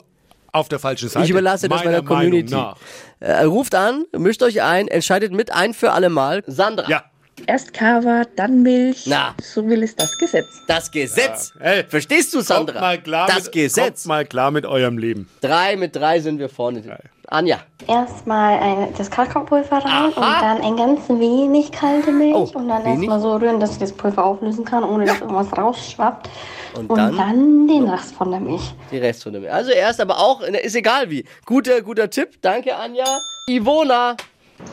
auf 0.54 0.70
der 0.70 0.80
falschen 0.80 1.10
Seite. 1.10 1.26
ich 1.26 1.32
überlasse 1.32 1.68
das 1.70 1.80
meiner 1.84 2.02
Meinung 2.02 2.06
Community. 2.06 2.54
nach. 2.54 2.78
Äh, 3.20 3.44
ruft 3.44 3.76
an, 3.76 4.06
mischt 4.18 4.42
euch 4.44 4.62
ein, 4.62 4.88
entscheidet 4.88 5.32
mit 5.34 5.52
ein 5.54 5.74
für 5.74 5.92
alle 5.92 6.10
Mal. 6.10 6.44
Sandra, 6.48 6.90
Ja, 6.90 7.04
Erst 7.48 7.74
Kava, 7.74 8.24
dann 8.36 8.64
Milch. 8.64 9.06
Na. 9.08 9.34
So 9.42 9.66
will 9.66 9.82
es 9.84 9.96
das 9.96 10.18
Gesetz. 10.18 10.46
das 10.68 10.92
Gesetz. 10.92 11.54
Hey, 11.60 11.86
Verstehst 11.88 12.34
du, 12.34 12.42
Sandra? 12.42 12.74
kommt 12.74 12.82
mal 12.82 13.02
klar 13.02 13.28
das 13.28 13.46
mit, 13.46 13.54
Gesetz. 13.54 14.04
Kommt 14.04 14.08
mal 14.10 14.26
klar 14.26 14.52
mit 14.52 14.66
eurem 14.66 14.98
Leben. 14.98 15.30
Drei 15.40 15.78
mit 15.78 15.96
drei 15.96 16.20
sind 16.20 16.38
wir 16.40 16.50
vorne. 16.50 16.82
Anja. 17.32 17.60
Erstmal 17.88 18.60
ein, 18.60 18.94
das 18.98 19.10
Kakaopulver 19.10 19.78
rein 19.84 20.06
und 20.08 20.18
dann 20.18 20.62
ein 20.62 20.76
ganz 20.78 21.08
wenig 21.10 21.72
kalte 21.72 22.12
Milch 22.12 22.36
Oh, 22.36 22.50
und 22.58 22.68
dann 22.68 22.86
erstmal 22.86 23.20
so 23.20 23.36
rühren, 23.36 23.60
dass 23.60 23.74
ich 23.74 23.78
das 23.78 23.92
Pulver 23.94 24.24
auflösen 24.26 24.66
kann, 24.66 24.84
ohne 24.84 25.06
dass 25.06 25.22
irgendwas 25.22 25.56
rausschwappt. 25.58 26.30
Und 26.76 26.90
Und, 26.90 26.98
dann? 26.98 27.18
dann? 27.18 27.68
den 27.68 27.88
Rest 27.90 28.14
von 28.16 28.32
der 28.32 28.40
Milch. 28.40 28.74
Die 28.92 28.98
Rest 28.98 29.24
von 29.24 29.34
dem. 29.34 29.46
Also 29.50 29.72
erst, 29.72 30.00
aber 30.02 30.20
auch, 30.20 30.42
ist 30.42 30.76
egal 30.76 31.10
wie. 31.10 31.24
Guter, 31.46 31.82
guter 31.82 32.10
Tipp. 32.10 32.42
Danke, 32.42 32.76
Anja. 32.76 33.06
Ivona. 33.48 34.16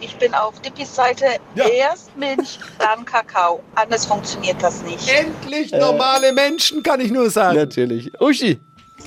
Ich 0.01 0.17
bin 0.17 0.35
auf 0.35 0.61
Dippis 0.61 0.95
Seite. 0.95 1.27
Ja. 1.55 1.67
Erst 1.69 2.17
Milch, 2.17 2.59
dann 2.79 3.05
Kakao. 3.05 3.61
Anders 3.77 4.05
funktioniert 4.05 4.57
das 4.63 4.83
nicht. 4.83 5.09
Endlich 5.09 5.71
normale 5.73 6.33
Menschen, 6.33 6.83
kann 6.83 7.01
ich 7.01 7.11
nur 7.11 7.31
sagen. 7.31 7.57
Natürlich. 7.57 8.11
Uschi. 8.21 8.59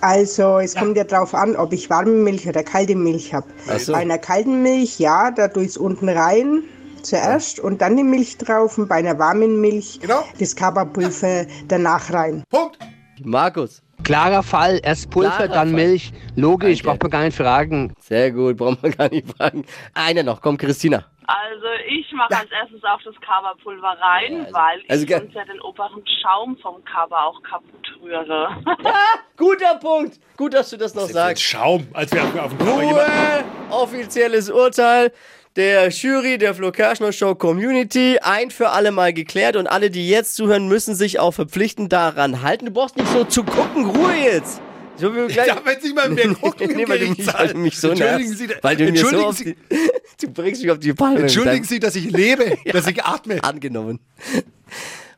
Also, 0.01 0.60
es 0.60 0.75
kommt 0.75 0.96
ja 0.98 1.03
drauf 1.03 1.34
an, 1.36 1.55
ob 1.55 1.74
ich 1.74 1.89
warme 1.89 2.12
Milch 2.12 2.48
oder 2.48 2.63
kalte 2.63 2.96
Milch 2.96 3.34
habe. 3.34 3.48
So. 3.77 3.91
Bei 3.91 4.00
einer 4.00 4.17
kalten 4.17 4.62
Milch, 4.63 5.00
ja, 5.00 5.31
da 5.31 5.48
tue 5.50 5.63
ich 5.63 5.69
es 5.69 5.77
unten 5.77 6.08
rein 6.10 6.63
zuerst 7.01 7.60
und 7.60 7.81
dann 7.81 7.98
die 7.98 8.03
Milch 8.03 8.38
drauf 8.38 8.77
und 8.77 8.88
bei 8.88 8.96
einer 8.96 9.17
warmen 9.19 9.60
Milch 9.62 10.00
Genau. 10.01 10.24
das 10.39 10.55
Kapapulver 10.55 11.46
danach 11.67 12.12
rein. 12.13 12.43
Punkt. 12.50 12.77
Markus. 13.24 13.81
Klarer 14.03 14.43
Fall, 14.43 14.79
erst 14.84 15.10
Pulver, 15.10 15.29
Klarer 15.31 15.48
dann 15.50 15.69
Fall. 15.72 15.75
Milch. 15.88 16.13
Logisch, 16.36 16.81
Danke. 16.81 16.88
braucht 16.88 17.03
man 17.03 17.12
gar 17.12 17.24
nicht 17.25 17.36
fragen. 17.38 17.93
Sehr 18.01 18.31
gut, 18.31 18.58
brauchen 18.58 18.77
wir 18.81 18.91
gar 18.91 19.10
nicht 19.10 19.27
fragen. 19.29 19.65
Eine 19.93 20.24
noch, 20.24 20.41
komm, 20.41 20.58
Christina. 20.58 21.05
Also 21.32 21.68
ich 21.88 22.12
mache 22.14 22.36
als 22.36 22.50
erstes 22.52 22.84
auch 22.84 23.00
das 23.06 23.14
Kaba-Pulver 23.22 23.98
rein, 24.02 24.48
weil 24.52 24.82
Also 24.88 25.04
ich 25.04 25.08
ge- 25.08 25.20
sonst 25.20 25.36
ja 25.36 25.46
den 25.46 25.62
oberen 25.62 26.04
Schaum 26.22 26.58
vom 26.58 26.84
Kaba 26.86 27.26
auch 27.26 27.40
kaputt 27.44 27.88
rühre. 28.02 28.50
Guter 29.38 29.76
Punkt. 29.76 30.20
Gut, 30.38 30.56
dass 30.56 30.72
du 30.72 30.78
das 30.78 30.96
noch 30.96 31.04
sagst. 31.08 31.44
Schaum, 31.44 31.88
als 31.94 32.12
wir 32.12 32.24
auf, 32.24 32.36
auf 32.36 32.50
dem 32.58 32.58
Cover 32.68 32.82
Ruhe! 32.82 33.44
Offizielles 33.70 34.50
Urteil 34.50 35.12
der 35.56 35.90
Jury 35.90 36.38
der 36.40 36.56
Flo 36.56 36.72
Kerschner 36.72 37.12
Show 37.12 37.36
Community. 37.36 38.18
Ein 38.24 38.50
für 38.50 38.70
alle 38.72 38.92
Mal 38.92 39.14
geklärt 39.14 39.56
und 39.56 39.68
alle, 39.68 39.92
die 39.92 40.10
jetzt 40.10 40.36
zuhören, 40.36 40.68
müssen 40.68 40.96
sich 40.96 41.20
auch 41.20 41.32
verpflichtend 41.32 41.94
daran 41.94 42.42
halten. 42.42 42.66
Du 42.66 42.72
brauchst 42.72 42.98
nicht 42.98 43.10
so 43.10 43.24
zu 43.24 43.44
gucken. 43.44 43.86
Ruhe 43.86 44.14
jetzt! 44.16 44.62
So 45.00 45.12
wie 45.13 45.18
wir 45.18 45.27
gleich- 45.27 45.48
Ich 45.48 45.53
darf 45.53 45.65
jetzt 45.65 45.84
nicht 45.84 45.96
mal 45.96 46.10
mehr 46.10 46.27
gucken 46.34 46.75
nee, 46.75 46.88
weil, 46.88 47.00
du 47.00 47.10
mich, 47.10 47.34
weil 47.34 47.48
du 47.50 47.58
mich 47.58 47.77
so 47.79 47.89
Entschuldigen 47.89 48.29
nervst. 48.29 48.38
Sie, 48.38 48.50
weil 48.62 48.75
du 48.75 48.84
mir 48.91 48.98
so 48.98 49.08
entschuldigen 49.08 49.34
Sie- 49.34 49.56
die, 49.72 50.25
Du 50.27 50.32
bringst 50.34 50.62
mich 50.62 50.72
auf 50.72 50.79
die 50.79 50.94
Palme. 50.94 51.20
Entschuldigen 51.22 51.63
Sie, 51.63 51.79
dass 51.79 51.96
ich 51.96 52.12
lebe, 52.12 52.58
dass 52.72 52.88
ich 52.88 53.03
atme. 53.03 53.41
Angenommen. 53.44 54.00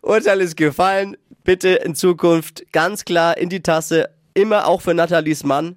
Urteil 0.01 0.41
ist 0.41 0.55
gefallen. 0.57 1.17
Bitte 1.43 1.69
in 1.69 1.95
Zukunft 1.95 2.63
ganz 2.71 3.03
klar 3.05 3.37
in 3.37 3.49
die 3.49 3.61
Tasse. 3.61 4.09
Immer 4.35 4.67
auch 4.67 4.81
für 4.81 4.93
Nathalies 4.93 5.43
Mann. 5.43 5.75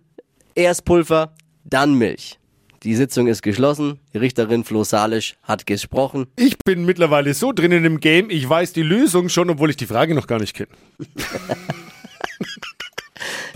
Erst 0.55 0.85
Pulver, 0.85 1.35
dann 1.65 1.95
Milch. 1.95 2.39
Die 2.83 2.95
Sitzung 2.95 3.27
ist 3.29 3.41
geschlossen. 3.43 3.99
Die 4.13 4.19
Richterin 4.19 4.63
Flo 4.63 4.85
Salisch 4.85 5.37
hat 5.43 5.65
gesprochen. 5.67 6.27
Ich 6.37 6.59
bin 6.59 6.85
mittlerweile 6.85 7.33
so 7.33 7.51
drinnen 7.53 7.83
im 7.87 7.99
Game, 7.99 8.29
ich 8.29 8.47
weiß 8.47 8.75
die 8.75 8.83
Lösung 8.83 9.31
schon, 9.31 9.49
obwohl 9.49 9.71
ich 9.71 9.77
die 9.79 9.87
Frage 9.87 10.15
noch 10.15 10.27
gar 10.27 10.39
nicht 10.39 10.55
kenne. 10.55 10.69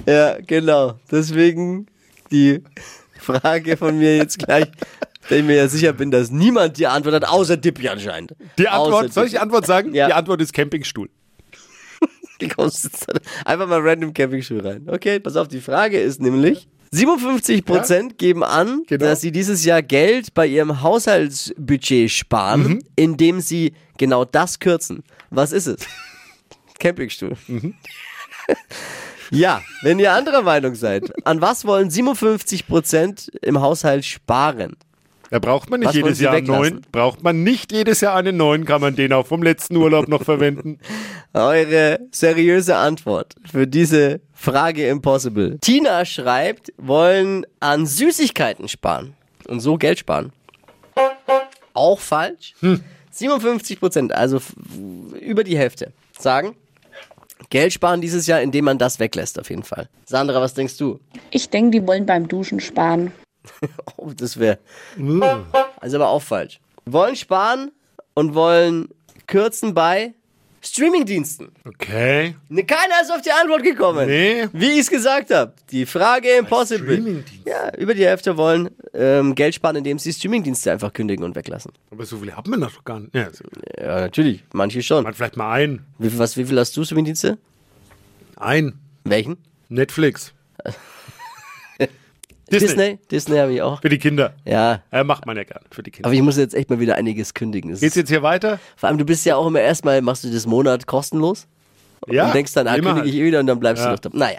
Ja, 0.07 0.39
genau. 0.47 0.99
Deswegen 1.11 1.87
die 2.31 2.63
Frage 3.19 3.77
von 3.77 3.99
mir 3.99 4.17
jetzt 4.17 4.39
gleich, 4.39 4.67
da 5.29 5.37
ich 5.37 5.45
mir 5.45 5.57
ja 5.57 5.69
sicher 5.69 5.93
bin, 5.93 6.11
dass 6.11 6.31
niemand 6.31 6.79
die 6.79 6.87
Antwort 6.87 7.15
hat, 7.15 7.29
außer 7.29 7.57
Dippi 7.57 7.89
anscheinend. 7.89 8.35
Die 8.59 8.69
Antwort, 8.69 9.05
Außer 9.05 9.13
soll 9.13 9.25
ich 9.27 9.33
die. 9.33 9.39
Antwort 9.39 9.67
sagen? 9.67 9.95
Ja. 9.95 10.07
Die 10.07 10.15
Antwort 10.15 10.41
ist 10.41 10.53
Campingstuhl. 10.53 11.09
Einfach 13.45 13.67
mal 13.67 13.81
random 13.81 14.15
Campingschuh 14.15 14.61
rein. 14.61 14.87
Okay, 14.89 15.19
pass 15.19 15.35
auf, 15.37 15.49
die 15.49 15.61
Frage 15.61 15.99
ist 16.01 16.21
nämlich, 16.21 16.69
57% 16.95 18.15
geben 18.15 18.45
an, 18.45 18.85
Genau. 18.87 19.05
dass 19.07 19.21
sie 19.21 19.33
dieses 19.33 19.65
Jahr 19.65 19.83
Geld 19.83 20.33
bei 20.35 20.47
ihrem 20.47 20.81
Haushaltsbudget 20.81 22.11
sparen, 22.11 22.63
Mhm. 22.63 22.79
indem 22.97 23.41
sie 23.41 23.75
genau 23.99 24.25
das 24.25 24.59
kürzen. 24.61 25.03
Was 25.31 25.53
ist 25.53 25.67
es? 25.67 25.81
Campingstuhl. 26.79 27.33
Mhm. 27.49 27.75
ja, 29.31 29.63
wenn 29.83 29.99
ihr 29.99 30.13
anderer 30.13 30.43
Meinung 30.43 30.75
seid, 30.75 31.13
an 31.27 31.41
was 31.41 31.65
wollen 31.65 31.91
57% 31.91 33.37
im 33.43 33.61
Haushalt 33.61 34.05
sparen? 34.05 34.77
Da 35.31 35.39
braucht 35.39 35.69
man 35.69 35.81
nicht 35.81 35.89
Was 35.89 35.95
jedes 35.95 36.21
Jahr 36.21 36.35
einen 36.35 36.47
neuen. 36.47 36.87
Braucht 36.91 37.23
man 37.23 37.43
nicht 37.43 37.73
jedes 37.73 38.01
Jahr 38.01 38.17
einen 38.17 38.39
neuen, 38.39 38.65
kann 38.65 38.81
man 38.81 38.97
den 38.97 39.13
auch 39.13 39.27
vom 39.27 39.43
letzten 39.43 39.77
Urlaub 39.77 40.09
noch 40.09 40.23
verwenden. 40.23 40.79
Eure 41.35 42.01
seriöse 42.11 42.77
Antwort 42.77 43.35
für 43.51 43.67
diese 43.67 44.23
Frage 44.33 44.89
Impossible. 44.89 45.59
Tina 45.61 46.07
schreibt, 46.07 46.73
wollen 46.79 47.45
an 47.61 47.85
Süßigkeiten 47.85 48.69
sparen 48.69 49.15
und 49.47 49.61
so 49.61 49.77
Geld 49.77 49.99
sparen. 49.99 50.33
Auch 51.75 52.01
falsch. 52.01 52.55
57 53.11 53.79
Prozent, 53.79 54.15
also 54.15 54.41
über 55.21 55.45
die 55.45 55.59
Hälfte, 55.59 55.93
sagen 56.19 56.57
Geld 57.50 57.73
sparen 57.73 58.00
dieses 58.00 58.26
Jahr, 58.26 58.40
indem 58.42 58.64
man 58.66 58.78
das 58.78 58.99
weglässt, 58.99 59.38
auf 59.38 59.50
jeden 59.50 59.62
Fall. 59.62 59.88
Sandra, 60.04 60.40
was 60.40 60.54
denkst 60.54 60.76
du? 60.76 61.00
Ich 61.30 61.49
denke, 61.50 61.80
die 61.80 61.87
wollen 61.87 62.07
beim 62.07 62.28
Duschen 62.28 62.61
sparen. 62.61 63.12
Oh, 63.97 64.12
das 64.14 64.38
wäre. 64.38 64.59
Also 65.80 65.97
aber 65.97 66.09
auch 66.09 66.21
falsch. 66.23 66.61
Wollen 66.85 67.16
sparen 67.16 67.73
und 68.14 68.35
wollen 68.35 68.88
kürzen 69.26 69.73
bei 69.75 70.12
Streamingdiensten. 70.61 71.49
Okay. 71.65 72.35
Ne, 72.49 72.65
keiner 72.65 73.00
ist 73.03 73.11
auf 73.12 73.23
die 73.23 73.31
Antwort 73.31 73.62
gekommen. 73.62 74.07
Nee. 74.09 74.49
Wie 74.53 74.73
ich 74.73 74.81
es 74.81 74.91
gesagt 74.91 75.31
habe. 75.31 75.53
Die 75.71 75.87
Frage 75.87 76.29
impossible. 76.37 77.25
Ja, 77.45 77.75
über 77.77 77.95
die 77.95 78.05
Hälfte 78.05 78.37
wollen 78.37 78.71
ähm, 78.93 79.35
Geld 79.35 79.55
sparen, 79.55 79.77
indem 79.77 79.99
sie 79.99 80.12
Streamingdienste 80.12 80.73
einfach 80.73 80.93
kündigen 80.93 81.25
und 81.25 81.37
weglassen. 81.37 81.73
Aber 81.91 82.05
so 82.05 82.19
viele 82.19 82.37
hat 82.37 82.47
man 82.49 82.61
doch 82.61 82.85
gar 82.85 83.00
nicht. 83.00 83.15
Ja, 83.15 83.31
so- 83.33 83.45
Ja, 83.81 84.00
natürlich. 84.00 84.43
Manche 84.53 84.83
schon. 84.83 85.05
man 85.05 85.15
vielleicht 85.15 85.37
mal 85.37 85.53
ein. 85.53 85.85
Wie 85.99 86.11
viel, 86.11 86.19
was, 86.19 86.37
wie 86.37 86.45
viel 86.45 86.59
hast 86.59 86.77
du 86.77 86.85
Streamingdienste? 86.85 87.38
Ein. 88.37 88.79
Welchen? 89.05 89.37
Netflix. 89.69 90.33
Disney. 92.50 92.69
Disney? 92.69 92.99
Disney 93.11 93.37
habe 93.38 93.52
ich 93.55 93.62
auch. 93.62 93.81
Für 93.81 93.88
die 93.88 93.99
Kinder. 93.99 94.35
Ja. 94.45 94.83
Ja, 94.93 95.05
macht 95.05 95.26
man 95.26 95.37
ja 95.37 95.45
gern. 95.45 95.61
Für 95.71 95.83
die 95.83 95.90
Kinder. 95.90 96.07
Aber 96.09 96.14
ich 96.14 96.23
muss 96.23 96.37
jetzt 96.37 96.55
echt 96.55 96.71
mal 96.71 96.81
wieder 96.81 96.97
einiges 96.97 97.35
kündigen. 97.35 97.71
Das 97.71 97.81
Geht's 97.81 97.95
jetzt 97.97 98.09
hier 98.09 98.23
weiter? 98.23 98.59
vor 98.76 98.88
allem, 98.88 98.99
du 98.99 99.05
bist 99.05 99.25
ja 99.26 99.37
auch 99.37 99.47
immer 99.47 99.61
erstmal, 99.61 100.00
machst 100.02 100.25
du 100.25 100.31
das 100.31 100.47
Monat 100.47 100.87
kostenlos. 100.87 101.47
Ja. 102.07 102.26
und 102.26 102.35
denkst 102.35 102.52
dann, 102.55 102.69
ah, 102.69 102.76
kündige 102.78 103.09
ich 103.09 103.17
eh 103.17 103.25
wieder 103.25 103.40
und 103.40 103.49
dann 103.49 103.59
bleibst 103.59 103.83
Ja. 103.83 103.88
du 103.88 103.93
noch 103.95 103.99
da. 103.99 104.11
Naja. 104.12 104.38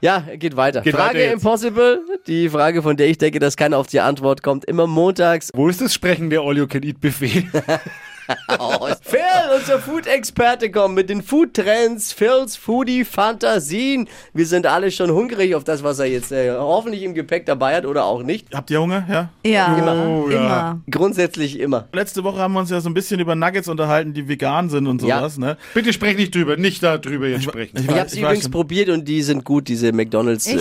Ja, 0.00 0.24
geht 0.36 0.56
weiter. 0.56 0.80
Geht 0.82 0.94
Frage 0.96 1.18
weiter. 1.20 1.32
Impossible. 1.32 2.00
Die 2.26 2.48
Frage, 2.50 2.82
von 2.82 2.96
der 2.96 3.08
ich 3.08 3.18
denke, 3.18 3.38
dass 3.38 3.56
keiner 3.56 3.78
auf 3.78 3.86
die 3.86 4.00
Antwort 4.00 4.42
kommt. 4.42 4.64
Immer 4.64 4.86
montags. 4.86 5.50
Wo 5.54 5.68
ist 5.68 5.80
das 5.80 5.94
Sprechen 5.94 6.28
der 6.28 6.40
All-You-Can-Eat-Buffet? 6.40 7.28
Phil, 7.28 7.44
unser 9.58 9.78
Food-Experte, 9.80 10.70
kommt 10.70 10.94
mit 10.94 11.10
den 11.10 11.22
Food-Trends, 11.22 12.12
Phils 12.12 12.56
Foodie-Fantasien. 12.56 14.08
Wir 14.34 14.46
sind 14.46 14.66
alle 14.66 14.90
schon 14.90 15.10
hungrig 15.10 15.54
auf 15.54 15.64
das, 15.64 15.82
was 15.82 15.98
er 15.98 16.06
jetzt 16.06 16.30
äh, 16.32 16.52
hoffentlich 16.56 17.02
im 17.02 17.14
Gepäck 17.14 17.46
dabei 17.46 17.74
hat 17.76 17.84
oder 17.86 18.04
auch 18.04 18.22
nicht. 18.22 18.46
Habt 18.54 18.70
ihr 18.70 18.80
Hunger? 18.80 19.04
Ja. 19.08 19.28
Ja, 19.44 19.76
Oh, 20.06 20.28
ja. 20.30 20.36
immer. 20.36 20.80
Grundsätzlich 20.90 21.58
immer. 21.58 21.88
Letzte 21.92 22.22
Woche 22.24 22.38
haben 22.38 22.52
wir 22.52 22.60
uns 22.60 22.70
ja 22.70 22.80
so 22.80 22.88
ein 22.88 22.94
bisschen 22.94 23.20
über 23.20 23.34
Nuggets 23.34 23.68
unterhalten, 23.68 24.12
die 24.12 24.28
vegan 24.28 24.68
sind 24.70 24.86
und 24.86 25.02
Ja. 25.02 25.18
sowas, 25.18 25.38
ne? 25.38 25.56
Bitte 25.74 25.92
sprech 25.92 26.16
nicht 26.16 26.34
drüber, 26.34 26.56
nicht 26.56 26.82
darüber 26.82 27.26
jetzt 27.26 27.44
sprechen. 27.44 27.76
ich 27.78 27.84
Ich 27.84 27.90
weiß- 27.90 27.98
habe 27.98 28.08
sie 28.08 28.16
ich 28.18 28.22
weiß 28.22 28.28
übrigens 28.30 28.42
schon. 28.44 28.52
probiert 28.52 28.88
und 28.90 29.06
die 29.08 29.22
sind 29.22 29.44
gut, 29.44 29.68
diese 29.68 29.92
McDonalds 29.92 30.46
Ich 30.46 30.54
äh, 30.54 30.58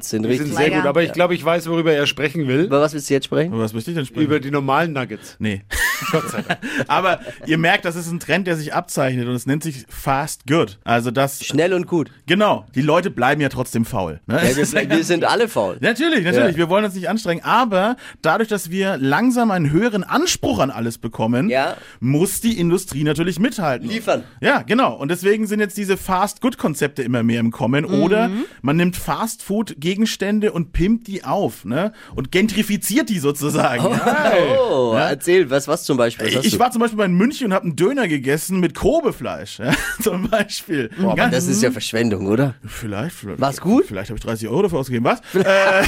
sind 0.00 0.22
Die 0.22 0.28
richtig. 0.28 0.48
sind 0.48 0.56
sehr 0.56 0.70
gut, 0.70 0.86
aber 0.86 1.02
ich 1.02 1.12
glaube, 1.12 1.34
ich 1.34 1.44
weiß, 1.44 1.68
worüber 1.68 1.92
er 1.92 2.06
sprechen 2.06 2.48
will. 2.48 2.64
Über 2.64 2.80
was 2.80 2.94
willst 2.94 3.10
du 3.10 3.14
jetzt 3.14 3.24
sprechen? 3.26 3.52
Über 3.52 3.62
was 3.62 3.72
möchte 3.74 3.90
ich 3.90 3.96
denn 3.96 4.06
sprechen? 4.06 4.24
Über 4.24 4.40
die 4.40 4.50
normalen 4.50 4.92
Nuggets. 4.92 5.36
Nee. 5.38 5.62
Gott 6.10 6.28
sei 6.30 6.42
Dank. 6.42 6.60
Aber 6.88 7.20
ihr 7.46 7.58
merkt, 7.58 7.84
das 7.84 7.96
ist 7.96 8.10
ein 8.10 8.13
Trend, 8.20 8.46
der 8.46 8.56
sich 8.56 8.74
abzeichnet 8.74 9.26
und 9.28 9.34
es 9.34 9.46
nennt 9.46 9.62
sich 9.62 9.84
Fast 9.88 10.46
Good. 10.46 10.78
Also 10.84 11.10
das. 11.10 11.44
Schnell 11.44 11.72
und 11.74 11.86
gut. 11.86 12.10
Genau. 12.26 12.66
Die 12.74 12.82
Leute 12.82 13.10
bleiben 13.10 13.40
ja 13.40 13.48
trotzdem 13.48 13.84
faul. 13.84 14.20
Ne? 14.26 14.36
Ja, 14.36 14.56
wir, 14.56 14.90
wir 14.90 15.04
sind 15.04 15.24
alle 15.28 15.48
faul. 15.48 15.78
Natürlich, 15.80 16.24
natürlich. 16.24 16.52
Ja. 16.52 16.56
Wir 16.56 16.68
wollen 16.68 16.84
uns 16.84 16.94
nicht 16.94 17.08
anstrengen. 17.08 17.44
Aber 17.44 17.96
dadurch, 18.22 18.48
dass 18.48 18.70
wir 18.70 18.96
langsam 18.96 19.50
einen 19.50 19.70
höheren 19.70 20.04
Anspruch 20.04 20.58
an 20.58 20.70
alles 20.70 20.98
bekommen, 20.98 21.48
Ja. 21.50 21.76
muss 22.00 22.40
die 22.40 22.58
Industrie 22.58 23.04
natürlich 23.04 23.38
mithalten. 23.38 23.88
Liefern. 23.88 24.24
Ja, 24.40 24.62
genau. 24.62 24.94
Und 24.94 25.10
deswegen 25.10 25.46
sind 25.46 25.60
jetzt 25.60 25.76
diese 25.76 25.96
Fast-Good-Konzepte 25.96 27.02
immer 27.02 27.22
mehr 27.22 27.40
im 27.40 27.50
Kommen. 27.50 27.84
Oder 27.84 28.30
man 28.62 28.76
nimmt 28.76 28.96
Fast-Food-Gegenstände 28.96 30.52
und 30.52 30.72
pimpt 30.72 31.06
die 31.06 31.24
auf, 31.24 31.64
ne? 31.64 31.92
Und 32.14 32.30
gentrifiziert 32.32 33.08
die 33.08 33.18
sozusagen. 33.18 33.84
Oh, 33.84 34.92
Ja. 34.94 35.08
erzähl, 35.10 35.50
was, 35.50 35.68
was 35.68 35.84
zum 35.84 35.96
Beispiel? 35.96 36.26
Ich 36.42 36.58
war 36.58 36.70
zum 36.70 36.80
Beispiel 36.80 36.96
mal 36.98 37.04
in 37.06 37.14
München 37.14 37.46
und 37.48 37.52
habe 37.54 37.64
einen 37.64 37.76
Döner 37.76 38.03
gegessen 38.08 38.60
mit 38.60 38.74
Kobefleisch, 38.74 39.58
ja, 39.58 39.72
zum 40.02 40.28
Beispiel. 40.28 40.90
Boah, 40.98 41.12
aber 41.12 41.28
das 41.28 41.46
ist 41.46 41.62
ja 41.62 41.70
Verschwendung, 41.70 42.26
oder? 42.26 42.54
Vielleicht, 42.66 43.16
vielleicht. 43.16 43.40
War's 43.40 43.60
gut? 43.60 43.84
Vielleicht 43.86 44.10
habe 44.10 44.18
ich 44.18 44.24
30 44.24 44.48
Euro 44.48 44.62
dafür 44.62 44.78
ausgegeben. 44.78 45.04
Was? 45.04 45.20
äh, 45.34 45.42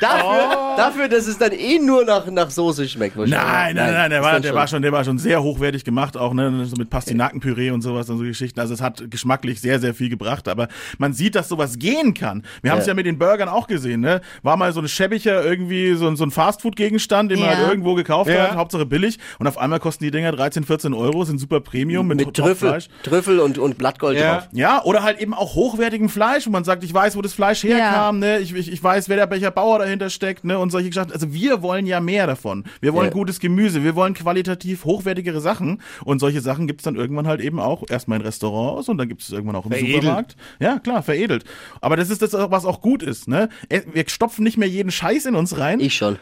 Dafür, 0.00 0.74
dafür, 0.76 1.08
dass 1.08 1.26
es 1.26 1.38
dann 1.38 1.52
eh 1.52 1.78
nur 1.78 2.04
nach, 2.04 2.26
nach 2.26 2.50
Soße 2.50 2.88
schmeckt. 2.88 3.16
wahrscheinlich. 3.16 3.38
Nein, 3.40 3.76
nein, 3.76 3.92
nein, 3.94 4.10
der, 4.10 4.22
war, 4.22 4.40
der, 4.40 4.54
war 4.54 4.66
schon, 4.68 4.82
der 4.82 4.92
war 4.92 5.04
schon 5.04 5.18
sehr 5.18 5.42
hochwertig 5.42 5.84
gemacht, 5.84 6.16
auch 6.16 6.34
ne, 6.34 6.64
so 6.66 6.76
mit 6.76 6.90
Pastinakenpüree 6.90 7.70
und 7.70 7.82
sowas 7.82 8.08
und 8.10 8.18
so 8.18 8.24
Geschichten. 8.24 8.60
Also 8.60 8.74
es 8.74 8.80
hat 8.80 9.10
geschmacklich 9.10 9.60
sehr, 9.60 9.80
sehr 9.80 9.94
viel 9.94 10.08
gebracht. 10.08 10.48
Aber 10.48 10.68
man 10.98 11.12
sieht, 11.12 11.34
dass 11.34 11.48
sowas 11.48 11.78
gehen 11.78 12.14
kann. 12.14 12.42
Wir 12.62 12.70
haben 12.72 12.78
es 12.78 12.86
Ja. 12.86 12.90
ja 12.92 12.94
mit 12.94 13.06
den 13.06 13.18
Burgern 13.18 13.48
auch 13.48 13.66
gesehen. 13.66 14.00
Ne? 14.00 14.20
War 14.42 14.56
mal 14.56 14.72
so 14.72 14.80
ein 14.80 14.88
schäbiger 14.88 15.44
irgendwie 15.44 15.94
so, 15.94 16.06
ein- 16.08 16.16
so 16.16 16.24
ein 16.24 16.30
Fastfood-Gegenstand, 16.30 17.30
den 17.30 17.40
man 17.40 17.50
Ja. 17.50 17.56
halt 17.56 17.68
irgendwo 17.68 17.94
gekauft 17.94 18.30
Ja. 18.30 18.48
hat, 18.50 18.56
Hauptsache 18.56 18.86
billig. 18.86 19.18
Und 19.38 19.46
auf 19.46 19.58
einmal 19.58 19.80
kosten 19.80 20.04
die 20.04 20.10
Dinger 20.10 20.32
13, 20.32 20.55
14 20.64 20.94
Euro, 20.94 21.24
sind 21.24 21.38
super 21.38 21.60
Premium 21.60 22.06
mit, 22.06 22.18
Mit 22.18 22.34
Trüffel. 22.34 22.78
Trüffel 23.02 23.40
und, 23.40 23.58
und 23.58 23.78
Blattgold 23.78 24.18
Ja. 24.18 24.34
drauf. 24.36 24.48
Ja, 24.52 24.82
oder 24.84 25.02
halt 25.02 25.20
eben 25.20 25.34
auch 25.34 25.54
hochwertigem 25.54 26.08
Fleisch, 26.08 26.46
wo 26.46 26.50
man 26.50 26.64
sagt, 26.64 26.84
ich 26.84 26.92
weiß, 26.94 27.16
wo 27.16 27.22
das 27.22 27.32
Fleisch 27.32 27.62
herkam, 27.64 28.18
ne? 28.18 28.38
ich, 28.38 28.54
ich, 28.54 28.72
ich 28.72 28.82
weiß, 28.82 29.08
wer 29.08 29.16
der 29.16 29.30
welcher 29.30 29.50
Bauer 29.50 29.78
dahinter 29.80 30.10
steckt, 30.10 30.44
ne? 30.44 30.58
Und 30.58 30.70
solche 30.70 30.88
Geschichten. 30.90 31.12
Also 31.12 31.32
wir 31.32 31.62
wollen 31.62 31.86
ja 31.86 32.00
mehr 32.00 32.26
davon. 32.26 32.64
Wir 32.80 32.92
wollen 32.94 33.08
Ja. 33.08 33.12
gutes 33.12 33.40
Gemüse, 33.40 33.82
wir 33.84 33.94
wollen 33.94 34.14
qualitativ 34.14 34.84
hochwertigere 34.84 35.40
Sachen. 35.40 35.82
Und 36.04 36.18
solche 36.20 36.40
Sachen 36.40 36.66
gibt's 36.66 36.84
dann 36.84 36.96
irgendwann 36.96 37.26
halt 37.26 37.40
eben 37.40 37.60
auch 37.60 37.84
erstmal 37.88 38.18
in 38.20 38.24
Restaurants 38.24 38.88
und 38.88 38.98
dann 38.98 39.08
gibt's 39.08 39.26
es 39.26 39.32
irgendwann 39.32 39.56
auch 39.56 39.66
im 39.66 39.72
Veredelt. 39.72 39.94
Supermarkt. 40.02 40.36
Ja, 40.60 40.78
klar, 40.78 41.02
veredelt. 41.02 41.44
Aber 41.80 41.96
das 41.96 42.10
ist 42.10 42.22
das, 42.22 42.32
was 42.32 42.64
auch 42.64 42.80
gut 42.80 43.02
ist, 43.02 43.28
ne? 43.28 43.48
Wir 43.68 44.04
stopfen 44.08 44.44
nicht 44.44 44.56
mehr 44.58 44.68
jeden 44.68 44.90
Scheiß 44.90 45.26
in 45.26 45.34
uns 45.34 45.58
rein. 45.58 45.80
Ich 45.80 45.94
schon. 45.96 46.18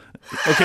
Okay. 0.50 0.64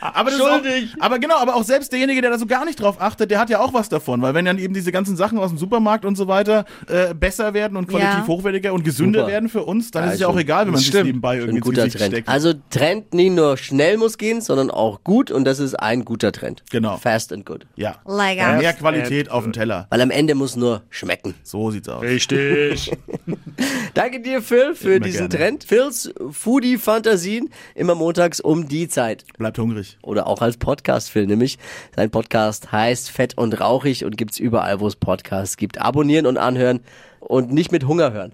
Aber, 0.00 0.30
ist 0.30 0.40
auch, 0.40 0.60
aber 0.98 1.18
genau, 1.18 1.36
aber 1.38 1.54
auch 1.56 1.62
selbst 1.64 1.92
derjenige, 1.92 2.20
der 2.22 2.30
da 2.30 2.38
so 2.38 2.46
gar 2.46 2.64
nicht 2.64 2.80
drauf 2.80 3.00
achtet, 3.00 3.30
der 3.30 3.38
hat 3.38 3.50
ja 3.50 3.60
auch 3.60 3.72
was 3.74 3.88
davon, 3.88 4.22
weil 4.22 4.34
wenn 4.34 4.44
dann 4.44 4.58
eben 4.58 4.72
diese 4.74 4.92
ganzen 4.92 5.16
Sachen 5.16 5.38
aus 5.38 5.50
dem 5.50 5.58
Supermarkt 5.58 6.04
und 6.04 6.16
so 6.16 6.26
weiter 6.28 6.64
äh, 6.88 7.14
besser 7.14 7.52
werden 7.54 7.76
und 7.76 7.86
qualitativ 7.88 8.20
Ja. 8.20 8.26
hochwertiger 8.26 8.72
und 8.72 8.84
gesünder 8.84 9.20
Super. 9.20 9.32
werden 9.32 9.48
für 9.48 9.62
uns, 9.64 9.90
dann 9.90 10.04
Ja, 10.04 10.08
ist 10.08 10.14
es 10.14 10.20
ja 10.20 10.26
schon. 10.26 10.34
auch 10.36 10.40
egal, 10.40 10.66
wenn 10.66 10.72
man 10.72 10.80
sich 10.80 10.92
nebenbei 10.92 11.32
Ein 11.34 11.40
irgendwie 11.40 11.60
zu 11.60 11.64
guter 11.70 11.88
Trend. 11.88 12.12
steckt. 12.12 12.28
Also 12.28 12.54
Trend 12.70 13.12
nicht 13.14 13.32
nur 13.34 13.56
schnell 13.56 13.96
muss 13.98 14.16
gehen, 14.18 14.40
sondern 14.40 14.70
auch 14.70 15.04
gut 15.04 15.30
und 15.30 15.44
das 15.44 15.58
ist 15.58 15.74
ein 15.74 16.04
guter 16.04 16.32
Trend. 16.32 16.62
Genau. 16.70 16.96
Fast 16.96 17.32
and 17.32 17.44
good. 17.46 17.66
ja. 17.76 17.96
Lecker. 18.06 18.56
Mehr 18.58 18.72
Qualität 18.72 19.30
auf 19.30 19.44
dem 19.44 19.52
Teller. 19.52 19.86
Weil 19.90 20.00
am 20.00 20.10
Ende 20.10 20.34
muss 20.34 20.56
nur 20.56 20.82
schmecken. 20.90 21.34
So 21.42 21.70
sieht's 21.70 21.88
aus. 21.88 22.02
Richtig. 22.02 22.90
Danke 23.94 24.20
dir, 24.20 24.42
Phil, 24.42 24.74
für 24.74 24.94
Immer 24.94 25.04
diesen 25.04 25.28
gerne. 25.28 25.44
Trend. 25.44 25.64
Phils 25.64 26.12
Foodie-Fantasien 26.30 27.50
immer 27.74 27.94
montags 27.94 28.40
um 28.40 28.68
die 28.68 28.88
Zeit. 28.88 29.24
Bleibt 29.38 29.58
hungrig. 29.58 29.98
Oder 30.02 30.26
auch 30.26 30.42
als 30.42 30.56
Podcast, 30.56 31.10
Phil, 31.10 31.26
nämlich. 31.26 31.58
Sein 31.94 32.10
Podcast 32.10 32.72
heißt 32.72 33.10
Fett 33.10 33.36
und 33.36 33.60
Rauchig 33.60 34.04
und 34.04 34.16
gibt's 34.16 34.38
überall, 34.38 34.80
wo 34.80 34.86
es 34.86 34.96
Podcasts 34.96 35.56
gibt. 35.56 35.80
Abonnieren 35.80 36.26
und 36.26 36.38
anhören 36.38 36.80
und 37.20 37.52
nicht 37.52 37.72
mit 37.72 37.86
Hunger 37.86 38.12
hören. 38.12 38.32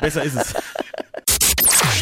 Besser 0.00 0.22
ist 0.22 0.36
es. 0.36 0.54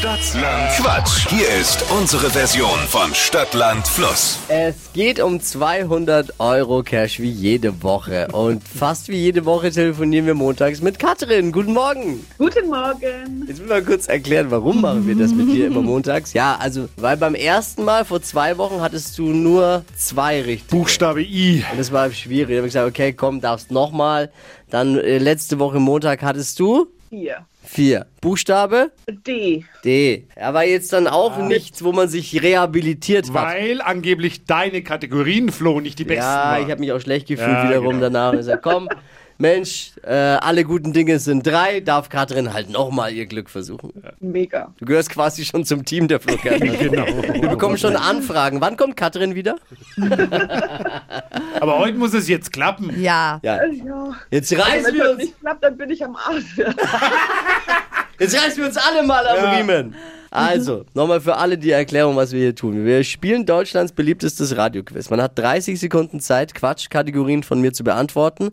Stadtland 0.01 0.71
Quatsch. 0.79 1.29
Hier 1.29 1.47
ist 1.61 1.85
unsere 1.91 2.31
Version 2.31 2.79
von 2.89 3.15
Stadtland 3.15 3.87
Fluss. 3.87 4.39
Es 4.49 4.75
geht 4.95 5.21
um 5.21 5.39
200 5.43 6.41
Euro 6.41 6.83
Cash 6.83 7.21
wie 7.21 7.29
jede 7.29 7.83
Woche. 7.83 8.29
Und 8.33 8.67
fast 8.67 9.09
wie 9.09 9.17
jede 9.17 9.45
Woche 9.45 9.71
telefonieren 9.71 10.25
wir 10.25 10.33
montags 10.33 10.81
mit 10.81 10.99
Katrin. 10.99 11.53
Guten 11.53 11.75
Morgen. 11.75 12.27
Guten 12.39 12.69
Morgen. 12.69 13.45
Jetzt 13.47 13.61
will 13.61 13.67
mal 13.67 13.85
kurz 13.85 14.09
erklären, 14.09 14.51
warum 14.51 14.81
machen 14.81 15.07
wir 15.07 15.15
das 15.17 15.33
mit 15.35 15.49
dir 15.49 15.67
immer 15.67 15.83
montags? 15.83 16.33
Ja, 16.33 16.57
also, 16.59 16.89
weil 16.97 17.19
beim 17.19 17.35
ersten 17.35 17.85
Mal 17.85 18.07
vor 18.07 18.23
zwei 18.23 18.57
Wochen 18.57 18.81
hattest 18.81 19.19
du 19.19 19.25
nur 19.25 19.85
zwei 19.99 20.41
richtige. 20.41 20.79
Buchstabe 20.79 21.21
I. 21.21 21.63
Und 21.71 21.79
das 21.79 21.93
war 21.93 22.11
schwierig. 22.11 22.55
Da 22.55 22.57
habe 22.57 22.69
ich 22.69 22.73
gesagt, 22.73 22.89
okay, 22.89 23.13
komm, 23.13 23.43
darfst 23.43 23.71
nochmal. 23.71 24.33
Dann 24.71 24.97
äh, 24.97 25.19
letzte 25.19 25.59
Woche 25.59 25.79
Montag 25.79 26.23
hattest 26.23 26.59
du 26.59 26.87
Hier. 27.11 27.45
Vier. 27.71 28.07
Buchstabe 28.21 28.91
D. 29.09 29.65
D. 29.85 30.27
Aber 30.37 30.65
jetzt 30.67 30.93
dann 30.93 31.07
auch 31.07 31.39
nichts, 31.39 31.83
wo 31.85 31.93
man 31.93 32.09
sich 32.09 32.43
rehabilitiert 32.43 33.33
hat. 33.33 33.35
Weil 33.55 33.81
angeblich 33.81 34.45
deine 34.45 34.83
Kategorien, 34.83 35.51
Flo, 35.51 35.81
nicht 35.81 35.99
die 35.99 36.05
besten 36.05 36.23
Ja, 36.23 36.51
waren. 36.53 36.65
ich 36.65 36.71
habe 36.71 36.81
mich 36.81 36.93
auch 36.93 37.01
schlecht 37.01 37.29
gefühlt 37.29 37.49
Ja, 37.49 37.69
wiederum 37.69 37.93
genau. 37.95 38.01
danach. 38.03 38.31
Und 38.33 38.39
gesagt, 38.39 38.63
komm, 38.63 38.89
Mensch, 39.41 39.93
äh, 40.03 40.13
alle 40.13 40.65
guten 40.65 40.93
Dinge 40.93 41.19
sind 41.19 41.47
drei, 41.47 41.81
darf 41.81 42.11
Katrin 42.11 42.53
halt 42.53 42.69
nochmal 42.69 43.15
ihr 43.15 43.25
Glück 43.25 43.49
versuchen. 43.49 43.91
Mega. 44.21 44.75
Du 44.79 44.85
gehörst 44.85 45.09
quasi 45.09 45.47
schon 45.47 45.65
zum 45.65 45.85
Team 45.87 46.09
der 46.09 46.21
Flugkarte. 46.21 46.61
Genau. 46.81 47.07
Wir 47.07 47.49
bekommen 47.49 47.79
schon 47.79 47.97
Anfragen. 47.97 48.61
Wann 48.61 48.77
kommt 48.77 48.97
Katrin 48.97 49.35
wieder? 49.35 49.57
Aber 51.61 51.79
heute 51.79 51.97
muss 51.97 52.13
es 52.15 52.29
jetzt 52.29 52.53
klappen. 52.53 53.01
Ja. 53.01 53.41
Ja. 53.43 53.65
Ja. 53.65 54.17
Jetzt 54.31 54.51
Wenn 54.51 54.61
reißen 54.61 54.95
wir 54.95 55.05
das 55.05 55.13
uns, 55.13 55.23
nicht 55.23 55.41
klappt, 55.41 55.65
dann 55.65 55.77
bin 55.77 55.91
ich 55.91 56.05
am 56.05 56.17
Arsch. 56.17 56.57
jetzt 58.19 58.37
reißen 58.37 58.59
wir 58.59 58.67
uns 58.67 58.77
alle 58.77 59.07
mal 59.07 59.27
am 59.27 59.37
Ja. 59.37 59.51
Riemen. 59.53 59.95
Also, 60.31 60.85
nochmal 60.95 61.21
für 61.21 61.37
alle 61.37 61.59
die 61.59 61.73
Erklärung, 61.73 62.15
was 62.15 62.31
wir 62.31 62.41
hier 62.41 62.55
tun. 62.55 62.85
Wir 62.85 63.03
spielen 63.03 63.47
Deutschlands 63.47 63.93
beliebtestes 63.93 64.57
Radioquiz. 64.57 65.11
Man 65.11 65.21
hat 65.21 65.37
30 65.37 65.79
Sekunden 65.81 66.21
Zeit, 66.21 66.55
Quatschkategorien 66.55 67.43
von 67.43 67.61
mir 67.61 67.73
zu 67.73 67.83
beantworten. 67.83 68.51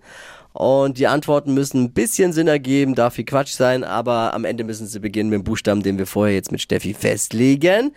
Und 0.58 0.98
die 0.98 1.06
Antworten 1.06 1.54
müssen 1.54 1.84
ein 1.84 1.92
bisschen 1.92 2.34
Sinn 2.34 2.48
ergeben, 2.48 2.96
darf 2.96 3.14
viel 3.14 3.26
Quatsch 3.26 3.52
sein, 3.52 3.84
aber 3.84 4.34
am 4.34 4.44
Ende 4.44 4.64
müssen 4.64 4.88
sie 4.88 5.00
beginnen 5.00 5.30
mit 5.30 5.38
dem 5.38 5.44
Buchstaben, 5.44 5.84
den 5.84 6.00
wir 6.00 6.08
vorher 6.08 6.34
jetzt 6.34 6.52
mit 6.52 6.62
Steffi 6.62 6.96
festlegen. 6.96 7.94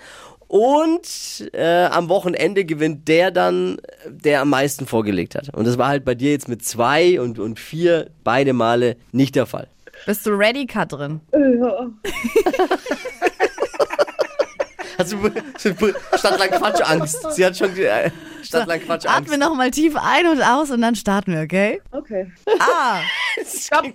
Und 0.46 1.50
äh, 1.54 1.84
am 1.86 2.10
Wochenende 2.10 2.66
gewinnt 2.66 3.08
der 3.08 3.30
dann, 3.30 3.78
der 4.06 4.42
am 4.42 4.50
meisten 4.50 4.84
vorgelegt 4.84 5.36
hat. 5.36 5.54
Und 5.54 5.66
das 5.66 5.78
war 5.78 5.88
halt 5.88 6.04
bei 6.04 6.14
dir 6.14 6.32
jetzt 6.32 6.50
mit 6.50 6.62
zwei 6.62 7.18
und, 7.18 7.38
und 7.38 7.58
vier 7.58 8.10
beide 8.24 8.52
Male 8.52 8.96
nicht 9.10 9.36
der 9.36 9.46
Fall. 9.46 9.68
Bist 10.04 10.26
du 10.26 10.30
ready, 10.30 10.66
Katrin? 10.66 11.20
ja. 11.32 11.88
Du 15.04 15.94
Stadtlang 16.16 16.50
Quatschangst? 16.50 17.32
Sie 17.32 17.44
hat 17.44 17.56
schon 17.56 17.76
äh, 17.76 18.10
Stadtlang 18.42 18.80
Quatschangst. 18.80 19.32
Atme 19.32 19.38
nochmal 19.38 19.70
tief 19.70 19.96
ein 19.96 20.26
und 20.26 20.42
aus 20.42 20.70
und 20.70 20.80
dann 20.80 20.94
starten 20.94 21.32
wir, 21.32 21.42
okay? 21.42 21.80
Okay. 21.90 22.30
A. 22.58 23.00
Stopp. 23.44 23.86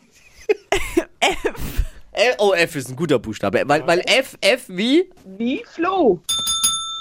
L 2.12 2.34
oh, 2.38 2.54
F 2.54 2.76
ist 2.76 2.90
ein 2.90 2.96
guter 2.96 3.20
Buchstabe. 3.20 3.64
Weil, 3.66 3.86
weil 3.86 4.02
F, 4.06 4.38
F 4.42 4.66
wie? 4.68 5.10
Wie 5.38 5.64
Flo. 5.66 6.22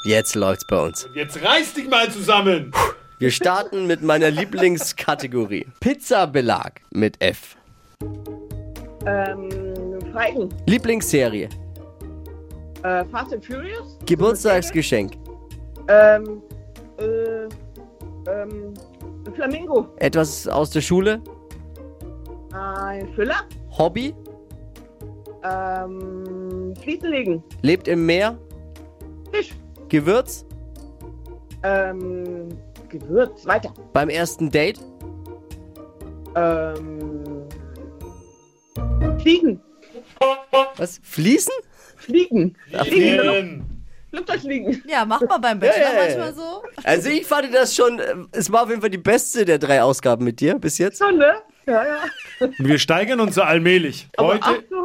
Jetzt 0.04 0.34
läuft's 0.34 0.66
bei 0.66 0.80
uns. 0.80 1.08
Jetzt 1.14 1.42
reiß 1.42 1.74
dich 1.74 1.88
mal 1.88 2.10
zusammen. 2.10 2.72
Wir 3.18 3.30
starten 3.30 3.86
mit 3.86 4.02
meiner 4.02 4.30
Lieblingskategorie. 4.32 5.66
Pizzabelag 5.80 6.72
mit 6.90 7.20
F. 7.22 7.56
Ähm, 9.06 9.48
Freigen. 10.12 10.48
Lieblingsserie. 10.66 11.48
Äh, 12.84 13.02
Fast 13.06 13.32
and 13.32 13.42
Furious. 13.44 13.98
Geburtstagsgeschenk. 14.04 15.12
Ähm, 15.88 16.42
äh, 16.98 17.48
ähm, 18.30 18.74
Flamingo. 19.34 19.88
Etwas 19.96 20.46
aus 20.46 20.68
der 20.68 20.82
Schule. 20.82 21.22
Ein 22.52 23.08
Füller. 23.14 23.36
Hobby. 23.78 24.14
Ähm, 25.42 26.74
Fliesen 26.82 27.10
legen. 27.10 27.42
Lebt 27.62 27.88
im 27.88 28.04
Meer. 28.04 28.36
Fisch. 29.32 29.54
Gewürz. 29.88 30.44
Ähm, 31.62 32.50
Gewürz. 32.90 33.46
Weiter. 33.46 33.72
Beim 33.94 34.10
ersten 34.10 34.50
Date. 34.50 34.78
Ähm, 36.36 37.46
Fliegen. 39.20 39.58
Was? 40.76 41.00
Fließen? 41.02 41.54
Fliegen. 42.04 42.56
Ach, 42.72 42.86
Fliegen. 42.86 43.74
Flugzeugfliegen. 44.10 44.82
Ja, 44.86 45.04
mach 45.04 45.20
mal 45.22 45.38
beim 45.38 45.58
Bachelor 45.58 45.92
ja. 45.92 46.04
manchmal 46.04 46.34
so. 46.34 46.62
Also 46.84 47.08
ich 47.08 47.26
fand 47.26 47.52
das 47.52 47.74
schon, 47.74 47.98
äh, 47.98 48.14
es 48.32 48.50
war 48.52 48.62
auf 48.62 48.68
jeden 48.68 48.80
Fall 48.80 48.90
die 48.90 48.98
beste 48.98 49.44
der 49.44 49.58
drei 49.58 49.82
Ausgaben 49.82 50.24
mit 50.24 50.40
dir 50.40 50.58
bis 50.58 50.78
jetzt. 50.78 50.98
So, 50.98 51.10
ne? 51.10 51.34
Ja, 51.66 51.84
ja. 51.84 51.98
Und 52.40 52.68
wir 52.68 52.78
steigern 52.78 53.20
uns 53.20 53.34
so 53.34 53.42
allmählich. 53.42 54.08
Aber 54.16 54.34
Heute, 54.34 54.42
28. 54.44 54.83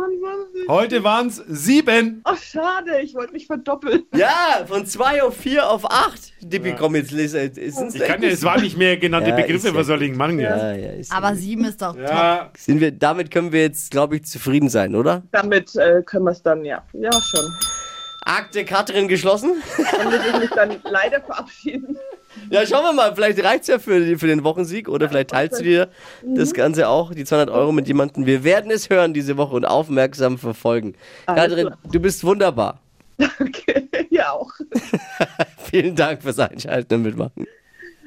heute 0.70 1.04
waren 1.04 1.28
es 1.28 1.44
sieben. 1.48 2.22
Ach, 2.24 2.38
schade. 2.42 3.02
Ich 3.02 3.14
wollte 3.16 3.34
mich 3.34 3.48
verdoppeln. 3.48 4.04
Ja, 4.16 4.64
von 4.66 4.86
zwei 4.86 5.22
auf 5.22 5.36
vier 5.36 5.70
auf 5.70 5.84
acht. 5.92 6.32
Dippi, 6.42 6.74
komm 6.80 6.96
jetzt, 6.96 7.12
lese. 7.12 7.42
Ich 7.42 7.76
kann 8.06 8.22
ja, 8.22 8.30
es 8.30 8.44
waren 8.44 8.62
nicht 8.62 8.78
mehr 8.78 8.96
genannte 8.96 9.32
Ja, 9.32 9.36
Begriffe. 9.36 9.68
ja 9.68 9.76
Was 9.76 9.88
soll 9.88 10.02
ich 10.04 10.16
machen 10.16 10.40
jetzt? 10.40 10.50
Ja, 10.62 10.72
ja, 10.74 10.92
ist 10.94 11.12
Aber 11.12 11.36
sieben 11.36 11.66
ist 11.66 11.82
doch 11.82 11.94
top. 11.94 12.02
Ja, 12.02 12.52
Sind 12.58 12.80
wir, 12.80 12.92
damit 12.92 13.32
können 13.32 13.52
wir 13.52 13.62
jetzt, 13.64 13.92
glaube 13.92 14.16
ich, 14.16 14.24
zufrieden 14.26 14.70
sein, 14.70 14.96
oder? 14.96 15.24
Damit 15.32 15.76
äh, 15.76 16.02
können 16.06 16.24
wir 16.24 16.32
es 16.32 16.42
dann, 16.42 16.64
ja. 16.64 16.84
Ja, 16.94 17.12
schon. 17.12 17.46
Akte 18.26 18.64
Katrin 18.64 19.08
geschlossen. 19.08 19.62
Dann 19.98 20.06
muss 20.06 20.20
ich 20.34 20.40
mich 20.40 20.50
dann 20.52 20.76
leider 20.84 21.20
verabschieden. 21.22 21.98
Ja, 22.50 22.66
schauen 22.66 22.84
wir 22.84 22.94
mal, 22.94 23.14
vielleicht 23.16 23.44
reicht's 23.44 23.68
ja 23.68 23.80
für, 23.80 24.18
für 24.18 24.28
den 24.28 24.44
Wochensieg 24.44 24.88
oder 24.88 25.10
vielleicht 25.10 25.32
teilst 25.32 25.60
du 25.60 25.64
dir 25.64 25.90
das 26.24 26.54
Ganze 26.54 26.88
auch, 26.88 27.14
die 27.14 27.26
200 27.26 27.50
Euro 27.50 27.72
mit 27.72 27.88
jemandem. 27.88 28.26
Wir 28.26 28.44
werden 28.44 28.72
es 28.72 28.90
hören 28.90 29.14
diese 29.14 29.38
Woche 29.38 29.56
und 29.56 29.66
aufmerksam 29.66 30.38
verfolgen. 30.38 30.96
Alles 31.26 31.44
Katrin, 31.44 31.68
klar. 31.68 31.80
du 31.92 32.00
bist 32.00 32.24
wunderbar. 32.24 32.80
Okay, 33.40 33.90
ja 34.10 34.32
auch. 34.32 34.52
Vielen 35.70 35.96
Dank 35.96 36.22
fürs 36.22 36.40
Einschalten 36.40 36.96
und 36.96 37.02
Mitmachen. 37.04 37.48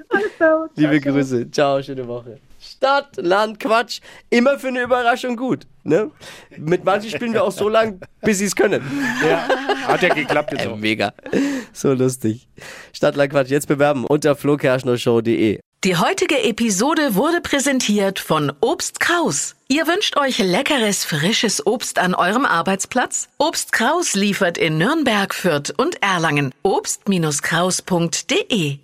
Alles 0.09 0.37
klar. 0.37 0.69
Liebe 0.77 1.01
Grüße. 1.01 1.51
Ciao, 1.51 1.83
schöne 1.83 2.07
Woche. 2.07 2.39
Stadt, 2.63 3.17
Land, 3.17 3.59
Quatsch. 3.59 4.01
Immer 4.31 4.57
für 4.59 4.69
eine 4.69 4.83
Überraschung 4.83 5.37
gut. 5.37 5.67
Ne? 5.83 6.13
Mit 6.57 6.85
manchen 6.85 7.11
spielen 7.11 7.33
wir 7.33 7.43
auch 7.43 7.51
so 7.51 7.69
lang, 7.69 7.99
bis 8.21 8.39
sie 8.39 8.45
es 8.45 8.55
können. 8.55 8.81
ja, 9.29 9.49
hat 9.89 10.03
ja 10.03 10.15
geklappt 10.15 10.53
jetzt 10.53 10.69
auch. 10.69 10.77
mega. 10.77 11.13
So 11.73 11.93
lustig. 11.93 12.47
Stadt, 12.93 13.17
Land, 13.17 13.33
Quatsch. 13.33 13.49
Jetzt 13.49 13.67
bewerben 13.67 14.05
unter 14.05 14.37
flokerschnershow.de. 14.37 15.59
Die 15.85 15.97
heutige 15.97 16.45
Episode 16.45 17.17
wurde 17.17 17.41
präsentiert 17.41 18.21
von 18.21 18.53
Obst 18.61 19.01
Kraus. 19.01 19.57
Ihr 19.67 19.89
wünscht 19.89 20.17
euch 20.17 20.39
leckeres, 20.39 21.05
frisches 21.05 21.67
Obst 21.67 21.99
an 21.99 22.15
eurem 22.15 22.45
Arbeitsplatz? 22.45 23.29
Obst 23.39 23.73
Kraus 23.73 24.15
liefert 24.15 24.59
in 24.59 24.79
Nürnberg, 24.79 25.35
Fürth 25.35 25.75
und 25.77 26.01
Erlangen. 26.01 26.55
Obst-Kraus.de 26.63 28.79